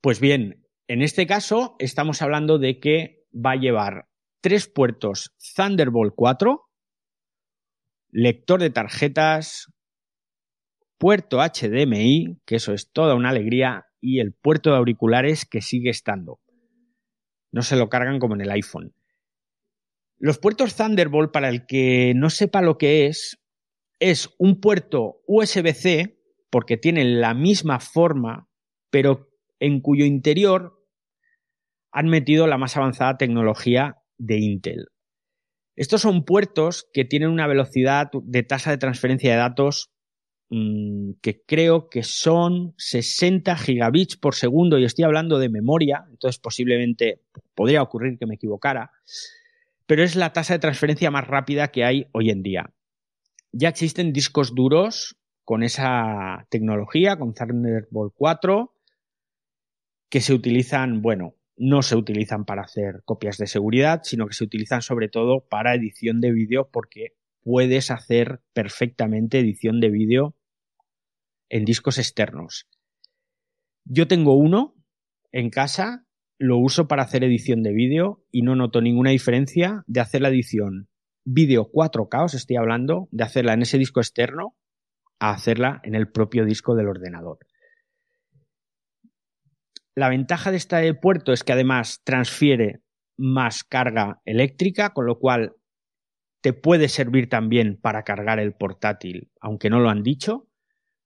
Pues 0.00 0.20
bien, 0.20 0.64
en 0.86 1.02
este 1.02 1.26
caso 1.26 1.76
estamos 1.78 2.22
hablando 2.22 2.58
de 2.58 2.78
que 2.78 3.24
va 3.34 3.52
a 3.52 3.56
llevar 3.56 4.08
tres 4.40 4.68
puertos 4.68 5.34
Thunderbolt 5.56 6.14
4, 6.16 6.62
lector 8.10 8.60
de 8.60 8.70
tarjetas, 8.70 9.72
puerto 10.98 11.38
HDMI, 11.38 12.40
que 12.46 12.56
eso 12.56 12.72
es 12.72 12.92
toda 12.92 13.14
una 13.14 13.30
alegría, 13.30 13.86
y 14.00 14.20
el 14.20 14.32
puerto 14.32 14.70
de 14.70 14.76
auriculares 14.76 15.44
que 15.44 15.60
sigue 15.60 15.90
estando. 15.90 16.40
No 17.50 17.62
se 17.62 17.76
lo 17.76 17.88
cargan 17.88 18.18
como 18.18 18.34
en 18.34 18.42
el 18.42 18.50
iPhone. 18.50 18.94
Los 20.24 20.38
puertos 20.38 20.74
Thunderbolt, 20.74 21.32
para 21.32 21.50
el 21.50 21.66
que 21.66 22.14
no 22.16 22.30
sepa 22.30 22.62
lo 22.62 22.78
que 22.78 23.04
es, 23.04 23.44
es 24.00 24.30
un 24.38 24.58
puerto 24.58 25.20
USB-C, 25.26 26.18
porque 26.48 26.78
tienen 26.78 27.20
la 27.20 27.34
misma 27.34 27.78
forma, 27.78 28.48
pero 28.88 29.28
en 29.60 29.82
cuyo 29.82 30.06
interior 30.06 30.82
han 31.92 32.06
metido 32.08 32.46
la 32.46 32.56
más 32.56 32.74
avanzada 32.78 33.18
tecnología 33.18 33.98
de 34.16 34.38
Intel. 34.38 34.86
Estos 35.76 36.00
son 36.00 36.24
puertos 36.24 36.88
que 36.94 37.04
tienen 37.04 37.28
una 37.28 37.46
velocidad 37.46 38.08
de 38.10 38.42
tasa 38.44 38.70
de 38.70 38.78
transferencia 38.78 39.30
de 39.30 39.36
datos 39.36 39.92
mm, 40.48 41.16
que 41.20 41.42
creo 41.44 41.90
que 41.90 42.02
son 42.02 42.72
60 42.78 43.58
gigabits 43.58 44.16
por 44.16 44.34
segundo 44.34 44.78
y 44.78 44.86
estoy 44.86 45.04
hablando 45.04 45.38
de 45.38 45.50
memoria, 45.50 46.06
entonces 46.08 46.40
posiblemente 46.40 47.20
podría 47.54 47.82
ocurrir 47.82 48.16
que 48.16 48.24
me 48.24 48.36
equivocara 48.36 48.90
pero 49.86 50.02
es 50.02 50.16
la 50.16 50.32
tasa 50.32 50.54
de 50.54 50.60
transferencia 50.60 51.10
más 51.10 51.26
rápida 51.26 51.68
que 51.68 51.84
hay 51.84 52.06
hoy 52.12 52.30
en 52.30 52.42
día. 52.42 52.72
Ya 53.52 53.68
existen 53.68 54.12
discos 54.12 54.54
duros 54.54 55.16
con 55.44 55.62
esa 55.62 56.46
tecnología, 56.50 57.16
con 57.16 57.34
Thunderbolt 57.34 58.14
4, 58.16 58.72
que 60.08 60.20
se 60.20 60.32
utilizan, 60.32 61.02
bueno, 61.02 61.34
no 61.56 61.82
se 61.82 61.96
utilizan 61.96 62.44
para 62.44 62.62
hacer 62.62 63.02
copias 63.04 63.38
de 63.38 63.46
seguridad, 63.46 64.00
sino 64.04 64.26
que 64.26 64.34
se 64.34 64.44
utilizan 64.44 64.82
sobre 64.82 65.08
todo 65.08 65.46
para 65.48 65.74
edición 65.74 66.20
de 66.20 66.32
vídeo 66.32 66.70
porque 66.72 67.14
puedes 67.42 67.90
hacer 67.90 68.40
perfectamente 68.52 69.38
edición 69.38 69.80
de 69.80 69.90
vídeo 69.90 70.34
en 71.48 71.64
discos 71.64 71.98
externos. 71.98 72.66
Yo 73.84 74.08
tengo 74.08 74.34
uno 74.34 74.74
en 75.30 75.50
casa 75.50 76.03
lo 76.38 76.58
uso 76.58 76.88
para 76.88 77.02
hacer 77.02 77.24
edición 77.24 77.62
de 77.62 77.72
vídeo 77.72 78.24
y 78.30 78.42
no 78.42 78.56
noto 78.56 78.80
ninguna 78.80 79.10
diferencia 79.10 79.84
de 79.86 80.00
hacer 80.00 80.22
la 80.22 80.28
edición 80.28 80.88
vídeo 81.24 81.70
4K, 81.70 82.24
os 82.24 82.34
estoy 82.34 82.56
hablando, 82.56 83.08
de 83.10 83.24
hacerla 83.24 83.54
en 83.54 83.62
ese 83.62 83.78
disco 83.78 84.00
externo 84.00 84.56
a 85.18 85.30
hacerla 85.30 85.80
en 85.84 85.94
el 85.94 86.10
propio 86.10 86.44
disco 86.44 86.74
del 86.74 86.88
ordenador. 86.88 87.38
La 89.94 90.08
ventaja 90.08 90.50
de 90.50 90.56
este 90.56 90.94
puerto 90.94 91.32
es 91.32 91.44
que 91.44 91.52
además 91.52 92.02
transfiere 92.04 92.80
más 93.16 93.62
carga 93.62 94.20
eléctrica, 94.24 94.92
con 94.92 95.06
lo 95.06 95.18
cual 95.18 95.54
te 96.42 96.52
puede 96.52 96.88
servir 96.88 97.28
también 97.28 97.78
para 97.80 98.02
cargar 98.02 98.38
el 98.40 98.54
portátil, 98.54 99.30
aunque 99.40 99.70
no 99.70 99.80
lo 99.80 99.88
han 99.88 100.02
dicho, 100.02 100.48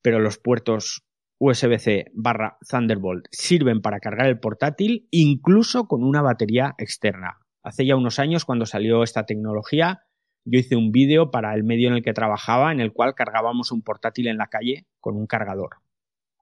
pero 0.02 0.20
los 0.20 0.38
puertos 0.38 1.06
USB-C 1.38 2.10
barra 2.14 2.58
Thunderbolt 2.68 3.26
sirven 3.30 3.80
para 3.80 4.00
cargar 4.00 4.26
el 4.26 4.40
portátil 4.40 5.06
incluso 5.10 5.86
con 5.86 6.02
una 6.02 6.22
batería 6.22 6.74
externa. 6.78 7.38
Hace 7.62 7.86
ya 7.86 7.96
unos 7.96 8.18
años 8.18 8.44
cuando 8.44 8.66
salió 8.66 9.02
esta 9.02 9.24
tecnología 9.24 10.02
yo 10.50 10.58
hice 10.58 10.76
un 10.76 10.92
vídeo 10.92 11.30
para 11.30 11.54
el 11.54 11.62
medio 11.62 11.88
en 11.88 11.94
el 11.94 12.02
que 12.02 12.14
trabajaba 12.14 12.72
en 12.72 12.80
el 12.80 12.92
cual 12.92 13.14
cargábamos 13.14 13.70
un 13.70 13.82
portátil 13.82 14.28
en 14.28 14.38
la 14.38 14.46
calle 14.46 14.86
con 14.98 15.16
un 15.16 15.26
cargador, 15.26 15.76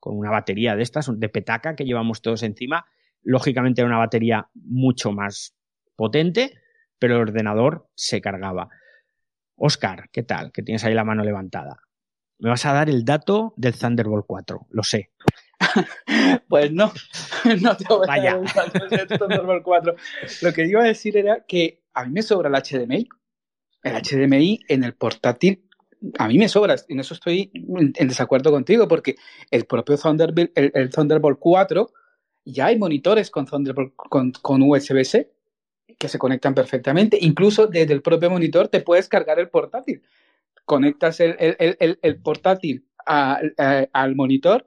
con 0.01 0.17
una 0.17 0.31
batería 0.31 0.77
de 0.77 0.83
estas, 0.83 1.11
de 1.13 1.29
petaca 1.29 1.75
que 1.75 1.85
llevamos 1.85 2.23
todos 2.23 2.43
encima. 2.43 2.87
Lógicamente 3.23 3.81
era 3.81 3.89
una 3.89 3.99
batería 3.99 4.49
mucho 4.55 5.11
más 5.11 5.57
potente, 5.97 6.53
pero 6.99 7.17
el 7.17 7.23
ordenador 7.23 7.89
se 7.97 8.21
cargaba. 8.21 8.69
Oscar, 9.57 10.09
¿qué 10.13 10.23
tal? 10.23 10.53
Que 10.53 10.63
tienes 10.63 10.85
ahí 10.85 10.95
la 10.95 11.05
mano 11.05 11.25
levantada. 11.25 11.86
Me 12.39 12.51
vas 12.51 12.67
a 12.67 12.73
dar 12.73 12.91
el 12.91 13.05
dato 13.05 13.55
del 13.57 13.75
Thunderbolt 13.75 14.27
4, 14.27 14.67
lo 14.71 14.83
sé. 14.83 15.11
pues 16.49 16.71
no, 16.71 16.93
no 17.63 17.77
te 17.77 17.85
voy 17.89 18.07
a 18.09 18.37
dar 18.37 19.01
el 19.11 19.19
Thunderbolt 19.19 19.63
4. 19.63 19.95
Lo 20.43 20.53
que 20.53 20.67
iba 20.67 20.83
a 20.83 20.87
decir 20.87 21.17
era 21.17 21.45
que 21.47 21.83
a 21.95 22.05
mí 22.05 22.13
me 22.13 22.23
sobra 22.23 22.49
el 22.49 22.55
HDMI. 22.55 23.09
El 23.83 23.95
HDMI 24.03 24.61
en 24.69 24.85
el 24.85 24.95
portátil, 24.95 25.65
a 26.19 26.29
mí 26.29 26.39
me 26.39 26.49
sobra. 26.49 26.77
En 26.89 27.01
eso 27.01 27.15
estoy 27.15 27.51
en 27.55 28.09
desacuerdo 28.09 28.51
contigo, 28.51 28.87
porque 28.89 29.17
el 29.51 29.65
propio 29.65 29.97
Thunderbolt, 29.97 30.51
el, 30.55 30.91
Thunderbolt 30.91 31.39
4, 31.39 31.91
ya 32.45 32.67
hay 32.67 32.79
monitores 32.79 33.31
con, 33.31 33.47
Thunderbolt, 33.47 33.95
con, 33.97 34.33
con 34.33 34.63
USB-C 34.63 35.31
que 35.99 36.09
se 36.09 36.19
conectan 36.19 36.55
perfectamente. 36.55 37.17
Incluso 37.21 37.67
desde 37.67 37.95
el 37.95 38.03
propio 38.03 38.29
monitor 38.29 38.69
te 38.69 38.81
puedes 38.81 39.09
cargar 39.09 39.39
el 39.39 39.49
portátil 39.49 40.03
conectas 40.67 41.21
el, 41.21 42.21
portátil 42.23 42.87
al 43.07 44.15
monitor 44.17 44.67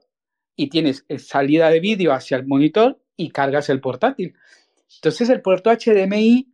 y 0.56 0.70
tienes 0.70 1.06
salida 1.18 1.70
de 1.70 1.80
vídeo 1.80 2.14
hacia 2.14 2.38
el 2.38 2.48
monitor 2.48 3.00
y 3.16 3.30
cargas 3.30 3.70
el 3.70 3.82
portátil. 3.82 4.34
Entonces 4.96 5.30
el 5.30 5.42
puerto 5.42 5.70
HDMI, 5.70 6.52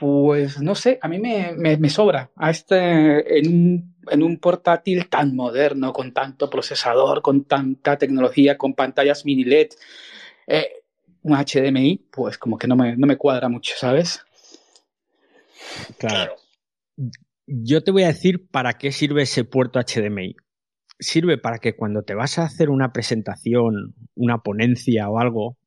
pues 0.00 0.60
no 0.60 0.74
sé, 0.74 0.98
a 1.00 1.08
mí 1.08 1.18
me, 1.20 1.88
sobra 1.90 2.30
a 2.34 2.50
este, 2.50 3.38
en, 3.38 3.94
un, 4.22 4.38
portátil 4.38 5.08
tan 5.08 5.36
moderno, 5.36 5.92
con 5.92 6.12
tanto 6.12 6.50
procesador, 6.50 7.22
con 7.22 7.44
tanta 7.44 7.98
tecnología, 7.98 8.58
con 8.58 8.74
pantallas 8.74 9.24
mini 9.24 9.44
LED. 9.44 9.68
Eh, 10.46 10.68
un 11.22 11.36
HDMI, 11.36 12.08
pues 12.10 12.36
como 12.36 12.58
que 12.58 12.66
no 12.66 12.74
me, 12.74 12.96
no 12.96 13.06
me 13.06 13.16
cuadra 13.16 13.48
mucho, 13.48 13.74
¿sabes? 13.76 14.24
Claro 15.98 16.34
yo 17.46 17.82
te 17.82 17.90
voy 17.90 18.04
a 18.04 18.08
decir 18.08 18.48
para 18.50 18.74
qué 18.74 18.92
sirve 18.92 19.22
ese 19.22 19.44
puerto 19.44 19.80
HDMI. 19.80 20.36
Sirve 20.98 21.38
para 21.38 21.58
que 21.58 21.74
cuando 21.74 22.02
te 22.02 22.14
vas 22.14 22.38
a 22.38 22.44
hacer 22.44 22.70
una 22.70 22.92
presentación, 22.92 23.94
una 24.14 24.38
ponencia 24.38 25.08
o 25.08 25.18
algo, 25.18 25.58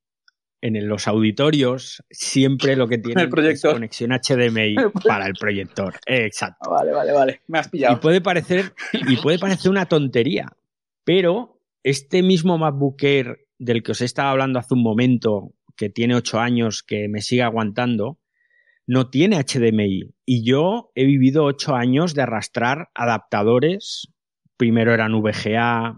en 0.62 0.88
los 0.88 1.08
auditorios 1.08 2.04
siempre 2.10 2.76
lo 2.76 2.88
que 2.88 2.98
tienen 2.98 3.30
es 3.48 3.62
conexión 3.62 4.12
HDMI 4.12 4.76
para 5.08 5.28
el 5.28 5.34
proyector. 5.34 5.96
Exacto. 6.06 6.70
Vale, 6.70 6.92
vale, 6.92 7.12
vale. 7.12 7.42
Me 7.48 7.60
has 7.60 7.70
pillado. 7.70 7.96
Y 7.96 8.00
puede 8.00 8.22
parecer, 8.22 8.74
y 8.94 9.18
puede 9.18 9.38
parecer 9.38 9.70
una 9.70 9.86
tontería, 9.86 10.52
pero 11.04 11.60
este 11.84 12.24
mismo 12.24 12.58
MacBook 12.58 13.04
Air 13.04 13.48
del 13.60 13.84
que 13.84 13.92
os 13.92 14.02
estaba 14.02 14.32
hablando 14.32 14.60
hace 14.60 14.74
un 14.74 14.84
momento, 14.84 15.54
que 15.76 15.90
tiene 15.90 16.16
ocho 16.16 16.40
años, 16.40 16.84
que 16.84 17.08
me 17.10 17.22
sigue 17.22 17.44
aguantando, 17.44 18.18
no 18.88 19.10
tiene 19.10 19.44
HDMI. 19.44 20.14
Y 20.26 20.46
yo 20.46 20.92
he 20.96 21.06
vivido 21.06 21.46
ocho 21.46 21.76
años 21.76 22.14
de 22.14 22.22
arrastrar 22.22 22.90
adaptadores. 22.94 24.14
Primero 24.58 24.94
eran 24.94 25.14
VGA, 25.22 25.98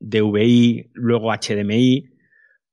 DVI, 0.00 0.90
luego 0.94 1.32
HDMI, 1.32 2.10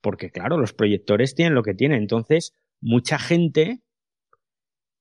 porque 0.01 0.31
claro, 0.31 0.57
los 0.57 0.73
proyectores 0.73 1.35
tienen 1.35 1.55
lo 1.55 1.63
que 1.63 1.73
tienen. 1.73 2.01
Entonces, 2.01 2.53
mucha 2.81 3.19
gente 3.19 3.81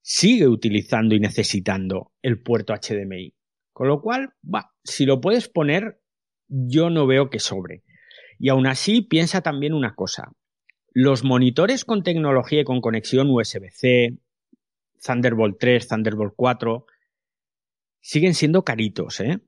sigue 0.02 0.46
utilizando 0.46 1.14
y 1.14 1.20
necesitando 1.20 2.12
el 2.22 2.40
puerto 2.40 2.74
HDMI. 2.74 3.34
Con 3.72 3.88
lo 3.88 4.00
cual, 4.00 4.34
va, 4.42 4.72
si 4.84 5.04
lo 5.04 5.20
puedes 5.20 5.48
poner, 5.48 6.00
yo 6.48 6.90
no 6.90 7.06
veo 7.06 7.28
que 7.28 7.40
sobre. 7.40 7.82
Y 8.38 8.48
aún 8.48 8.66
así, 8.66 9.02
piensa 9.02 9.40
también 9.40 9.74
una 9.74 9.94
cosa. 9.94 10.32
Los 10.92 11.24
monitores 11.24 11.84
con 11.84 12.02
tecnología 12.02 12.60
y 12.62 12.64
con 12.64 12.80
conexión 12.80 13.28
USB-C, 13.30 14.18
Thunderbolt 15.04 15.58
3, 15.58 15.88
Thunderbolt 15.88 16.34
4, 16.36 16.86
siguen 18.00 18.34
siendo 18.34 18.64
caritos, 18.64 19.20
¿eh? 19.20 19.40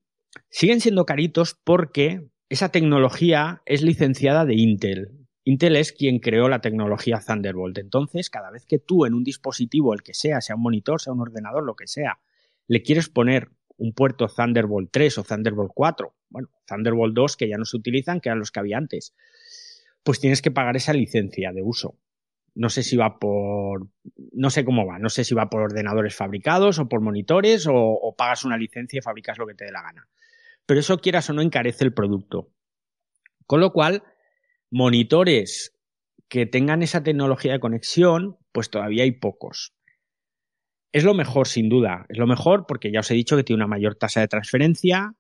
Siguen 0.51 0.81
siendo 0.81 1.07
caritos 1.07 1.57
porque 1.65 2.29
esa 2.49 2.71
tecnología 2.71 3.63
es 3.67 3.83
licenciada 3.83 4.45
de 4.45 4.55
Intel. 4.55 5.19
Intel 5.45 5.77
es 5.77 5.93
quien 5.93 6.19
creó 6.19 6.49
la 6.49 6.61
tecnología 6.61 7.21
Thunderbolt. 7.27 7.79
Entonces, 7.79 8.31
cada 8.31 8.51
vez 8.51 8.67
que 8.67 8.79
tú 8.79 9.07
en 9.07 9.15
un 9.15 9.25
dispositivo, 9.25 9.95
el 9.95 10.03
que 10.03 10.15
sea, 10.15 10.41
sea 10.41 10.57
un 10.57 10.63
monitor, 10.63 11.01
sea 11.01 11.13
un 11.13 11.21
ordenador, 11.21 11.65
lo 11.65 11.75
que 11.75 11.87
sea, 11.87 12.19
le 12.67 12.83
quieres 12.83 13.09
poner 13.09 13.49
un 13.79 13.93
puerto 13.93 14.27
Thunderbolt 14.29 14.91
3 14.93 15.19
o 15.19 15.25
Thunderbolt 15.25 15.71
4, 15.75 16.15
bueno, 16.29 16.49
Thunderbolt 16.67 17.15
2 17.15 17.37
que 17.37 17.49
ya 17.49 17.57
no 17.57 17.65
se 17.65 17.77
utilizan, 17.77 18.21
que 18.21 18.29
eran 18.29 18.41
los 18.41 18.51
que 18.51 18.61
había 18.61 18.77
antes, 18.77 19.15
pues 20.03 20.21
tienes 20.21 20.43
que 20.43 20.51
pagar 20.51 20.77
esa 20.77 20.93
licencia 20.93 21.53
de 21.53 21.63
uso. 21.63 21.97
No 22.59 22.71
sé 22.71 22.83
si 22.83 22.97
va 22.97 23.21
por, 23.21 23.87
no 24.33 24.51
sé 24.51 24.65
cómo 24.65 24.85
va, 24.85 24.99
no 24.99 25.09
sé 25.11 25.23
si 25.23 25.33
va 25.33 25.49
por 25.49 25.63
ordenadores 25.63 26.17
fabricados 26.17 26.81
o 26.81 26.89
por 26.89 27.01
monitores 27.01 27.69
o, 27.71 28.15
pagas 28.19 28.45
una 28.45 28.57
licencia 28.59 28.99
y 28.99 29.01
fabricas 29.01 29.39
lo 29.39 29.47
que 29.47 29.55
te 29.55 29.65
dé 29.65 29.71
la 29.71 29.83
gana. 29.83 30.09
Pero 30.67 30.81
eso 30.81 30.99
quieras 30.99 31.31
o 31.31 31.35
no 31.35 31.41
encarece 31.41 31.85
el 31.85 31.95
producto. 31.95 32.51
Con 33.47 33.61
lo 33.61 33.73
cual, 33.73 34.03
monitores 34.73 35.79
que 36.29 36.47
tengan 36.47 36.83
esa 36.83 37.05
tecnología 37.05 37.53
de 37.53 37.61
conexión, 37.61 38.39
pues 38.51 38.71
todavía 38.71 39.05
hay 39.05 39.13
pocos. 39.13 39.73
Es 40.91 41.05
lo 41.05 41.15
mejor, 41.15 41.47
sin 41.47 41.69
duda. 41.69 42.07
Es 42.09 42.19
lo 42.19 42.27
mejor 42.27 42.67
porque 42.67 42.91
ya 42.91 43.01
os 43.01 43.11
he 43.13 43.15
dicho 43.15 43.37
que 43.37 43.45
tiene 43.45 43.63
una 43.63 43.69
mayor 43.69 43.95
tasa 43.95 44.21
de 44.21 44.27
transferencia, 44.27 45.15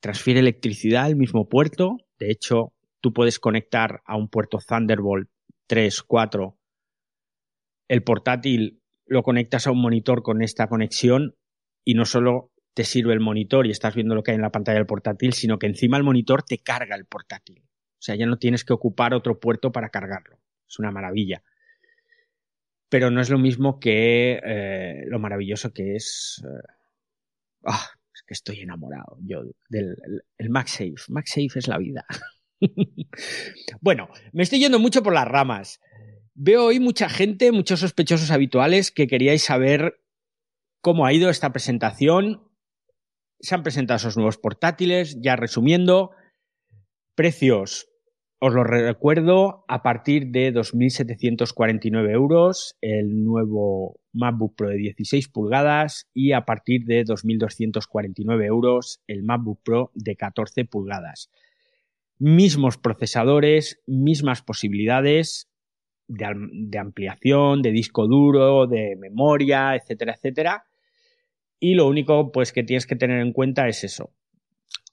transfiere 0.00 0.40
electricidad 0.40 1.04
al 1.04 1.14
mismo 1.14 1.48
puerto. 1.48 1.98
De 2.18 2.32
hecho, 2.32 2.72
tú 3.00 3.12
puedes 3.12 3.38
conectar 3.38 4.02
a 4.04 4.16
un 4.16 4.28
puerto 4.28 4.58
Thunderbolt 4.58 5.30
3, 5.66 6.02
4, 6.02 6.58
el 7.88 8.02
portátil 8.02 8.82
lo 9.06 9.22
conectas 9.22 9.66
a 9.66 9.70
un 9.70 9.80
monitor 9.80 10.22
con 10.22 10.42
esta 10.42 10.68
conexión 10.68 11.36
y 11.84 11.94
no 11.94 12.04
solo 12.04 12.52
te 12.74 12.84
sirve 12.84 13.14
el 13.14 13.20
monitor 13.20 13.66
y 13.66 13.70
estás 13.70 13.94
viendo 13.94 14.14
lo 14.14 14.22
que 14.22 14.32
hay 14.32 14.36
en 14.36 14.42
la 14.42 14.50
pantalla 14.50 14.78
del 14.78 14.86
portátil, 14.86 15.32
sino 15.32 15.58
que 15.58 15.66
encima 15.66 15.96
el 15.96 16.02
monitor 16.02 16.42
te 16.42 16.58
carga 16.58 16.96
el 16.96 17.06
portátil. 17.06 17.62
O 17.62 18.02
sea, 18.06 18.16
ya 18.16 18.26
no 18.26 18.38
tienes 18.38 18.64
que 18.64 18.74
ocupar 18.74 19.14
otro 19.14 19.40
puerto 19.40 19.72
para 19.72 19.88
cargarlo. 19.88 20.38
Es 20.68 20.78
una 20.78 20.90
maravilla. 20.90 21.42
Pero 22.88 23.10
no 23.10 23.20
es 23.20 23.30
lo 23.30 23.38
mismo 23.38 23.80
que 23.80 24.40
eh, 24.44 25.04
lo 25.06 25.18
maravilloso 25.18 25.72
que 25.72 25.96
es. 25.96 26.44
Eh, 26.44 26.72
ah, 27.64 27.86
es 28.14 28.22
que 28.22 28.34
estoy 28.34 28.60
enamorado 28.60 29.16
yo 29.22 29.42
del 29.68 29.96
el 30.36 30.50
MagSafe. 30.50 30.94
MagSafe 31.08 31.58
es 31.58 31.68
la 31.68 31.78
vida. 31.78 32.04
bueno, 33.80 34.08
me 34.32 34.42
estoy 34.42 34.60
yendo 34.60 34.78
mucho 34.78 35.02
por 35.02 35.12
las 35.12 35.28
ramas. 35.28 35.80
Veo 36.34 36.66
hoy 36.66 36.80
mucha 36.80 37.08
gente, 37.08 37.52
muchos 37.52 37.80
sospechosos 37.80 38.30
habituales 38.30 38.90
que 38.90 39.06
queríais 39.06 39.42
saber 39.42 40.00
cómo 40.80 41.06
ha 41.06 41.12
ido 41.12 41.30
esta 41.30 41.52
presentación. 41.52 42.42
Se 43.40 43.54
han 43.54 43.62
presentado 43.62 43.96
esos 43.96 44.16
nuevos 44.16 44.38
portátiles, 44.38 45.18
ya 45.20 45.36
resumiendo. 45.36 46.10
Precios, 47.14 47.88
os 48.38 48.52
lo 48.52 48.64
recuerdo, 48.64 49.64
a 49.68 49.82
partir 49.82 50.26
de 50.26 50.52
2.749 50.52 52.10
euros 52.10 52.76
el 52.82 53.24
nuevo 53.24 53.98
MacBook 54.12 54.54
Pro 54.56 54.68
de 54.68 54.76
16 54.76 55.28
pulgadas 55.28 56.06
y 56.12 56.32
a 56.32 56.44
partir 56.44 56.84
de 56.84 57.04
2.249 57.04 58.44
euros 58.44 59.00
el 59.06 59.22
MacBook 59.22 59.60
Pro 59.62 59.90
de 59.94 60.16
14 60.16 60.66
pulgadas 60.66 61.30
mismos 62.18 62.78
procesadores, 62.78 63.82
mismas 63.86 64.42
posibilidades 64.42 65.50
de, 66.08 66.78
ampliación, 66.78 67.62
de 67.62 67.72
disco 67.72 68.06
duro, 68.06 68.66
de 68.66 68.96
memoria, 68.96 69.74
etcétera, 69.74 70.14
etcétera. 70.14 70.64
Y 71.58 71.74
lo 71.74 71.86
único 71.86 72.32
pues 72.32 72.52
que 72.52 72.62
tienes 72.62 72.86
que 72.86 72.96
tener 72.96 73.20
en 73.20 73.32
cuenta 73.32 73.68
es 73.68 73.84
eso. 73.84 74.14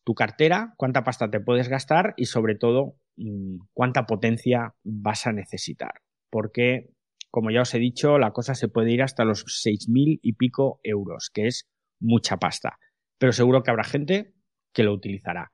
Tu 0.04 0.14
cartera, 0.16 0.74
cuánta 0.78 1.04
pasta 1.04 1.30
te 1.30 1.40
puedes 1.40 1.70
gastar 1.70 2.14
y 2.18 2.26
sobre 2.26 2.56
todo 2.56 2.96
mm, 3.18 3.58
cuánta 3.74 4.06
potencia 4.06 4.76
vas 4.84 5.28
a 5.28 5.34
necesitar. 5.34 6.02
Porque, 6.30 6.90
como 7.30 7.52
ya 7.52 7.62
os 7.62 7.74
he 7.74 7.80
dicho, 7.80 8.18
la 8.18 8.32
cosa 8.32 8.56
se 8.56 8.68
puede 8.68 8.92
ir 8.92 9.02
hasta 9.02 9.24
los 9.24 9.46
6.000 9.46 10.20
y 10.22 10.34
pico 10.34 10.80
euros, 10.84 11.30
que 11.34 11.48
es 11.48 11.70
mucha 12.00 12.38
pasta. 12.38 12.80
Pero 13.18 13.32
seguro 13.32 13.64
que 13.64 13.72
habrá 13.72 13.84
gente 13.84 14.34
que 14.74 14.84
lo 14.84 14.94
utilizará. 14.94 15.53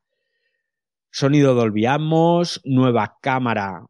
Sonido 1.12 1.56
Dolby 1.56 1.86
Atmos, 1.86 2.62
nueva 2.63 3.17
cámara 3.22 3.86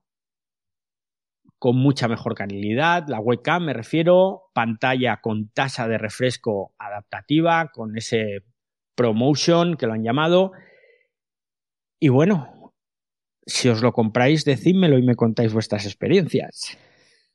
con 1.60 1.76
mucha 1.76 2.08
mejor 2.08 2.36
calidad, 2.36 3.06
la 3.10 3.20
webcam 3.20 3.66
me 3.66 3.74
refiero, 3.74 4.50
pantalla 4.54 5.20
con 5.22 5.50
tasa 5.50 5.90
de 5.90 5.98
refresco 5.98 6.74
adaptativa, 6.80 7.70
con 7.74 7.98
ese 7.98 8.44
promotion 8.96 9.76
que 9.76 9.86
lo 9.86 9.94
han 9.94 10.04
llamado. 10.04 10.54
Y 12.00 12.08
bueno, 12.08 12.74
si 13.46 13.68
os 13.68 13.82
lo 13.82 13.92
compráis, 13.92 14.46
decídmelo 14.46 14.98
y 14.98 15.04
me 15.04 15.16
contáis 15.16 15.52
vuestras 15.52 15.86
experiencias. 15.86 16.78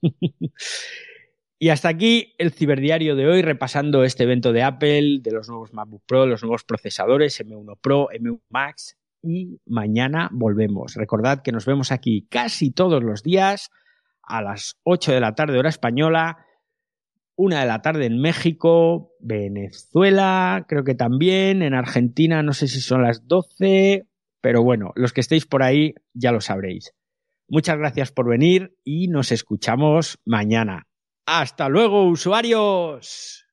y 1.59 1.69
hasta 1.69 1.91
aquí 1.91 2.35
el 2.39 2.53
ciberdiario 2.53 3.17
de 3.17 3.27
hoy, 3.27 3.43
repasando 3.43 4.05
este 4.05 4.23
evento 4.23 4.55
de 4.55 4.63
Apple, 4.63 5.19
de 5.21 5.33
los 5.33 5.51
nuevos 5.51 5.75
MacBook 5.75 6.03
Pro, 6.07 6.27
los 6.27 6.43
nuevos 6.43 6.65
procesadores 6.65 7.45
M1 7.45 7.79
Pro, 7.79 8.09
M1 8.09 8.41
Max, 8.49 8.97
y 9.25 9.61
mañana 9.67 10.29
volvemos. 10.33 10.95
Recordad 10.95 11.43
que 11.43 11.53
nos 11.53 11.67
vemos 11.67 11.93
aquí 11.93 12.27
casi 12.31 12.71
todos 12.71 13.03
los 13.03 13.23
días 13.23 13.71
a 14.23 14.43
las 14.43 14.77
8 14.85 15.13
de 15.13 15.21
la 15.21 15.35
tarde 15.35 15.59
hora 15.59 15.69
española, 15.69 16.45
1 17.37 17.57
de 17.59 17.67
la 17.67 17.83
tarde 17.83 18.07
en 18.07 18.21
México, 18.21 19.13
Venezuela, 19.21 20.65
creo 20.69 20.85
que 20.85 20.95
también, 20.95 21.63
en 21.63 21.75
Argentina 21.75 22.43
no 22.43 22.53
sé 22.53 22.69
si 22.69 22.81
son 22.81 23.03
las 23.03 23.27
12, 23.27 24.07
pero 24.41 24.63
bueno, 24.63 24.93
los 24.95 25.13
que 25.13 25.21
estéis 25.21 25.47
por 25.47 25.63
ahí 25.63 25.95
ya 26.13 26.31
lo 26.31 26.41
sabréis. 26.41 26.93
Muchas 27.49 27.77
gracias 27.77 28.13
por 28.13 28.29
venir 28.29 28.77
y 28.85 29.09
nos 29.09 29.33
escuchamos 29.33 30.19
mañana. 30.25 30.87
Hasta 31.27 31.69
luego, 31.69 32.09
usuarios. 32.09 33.44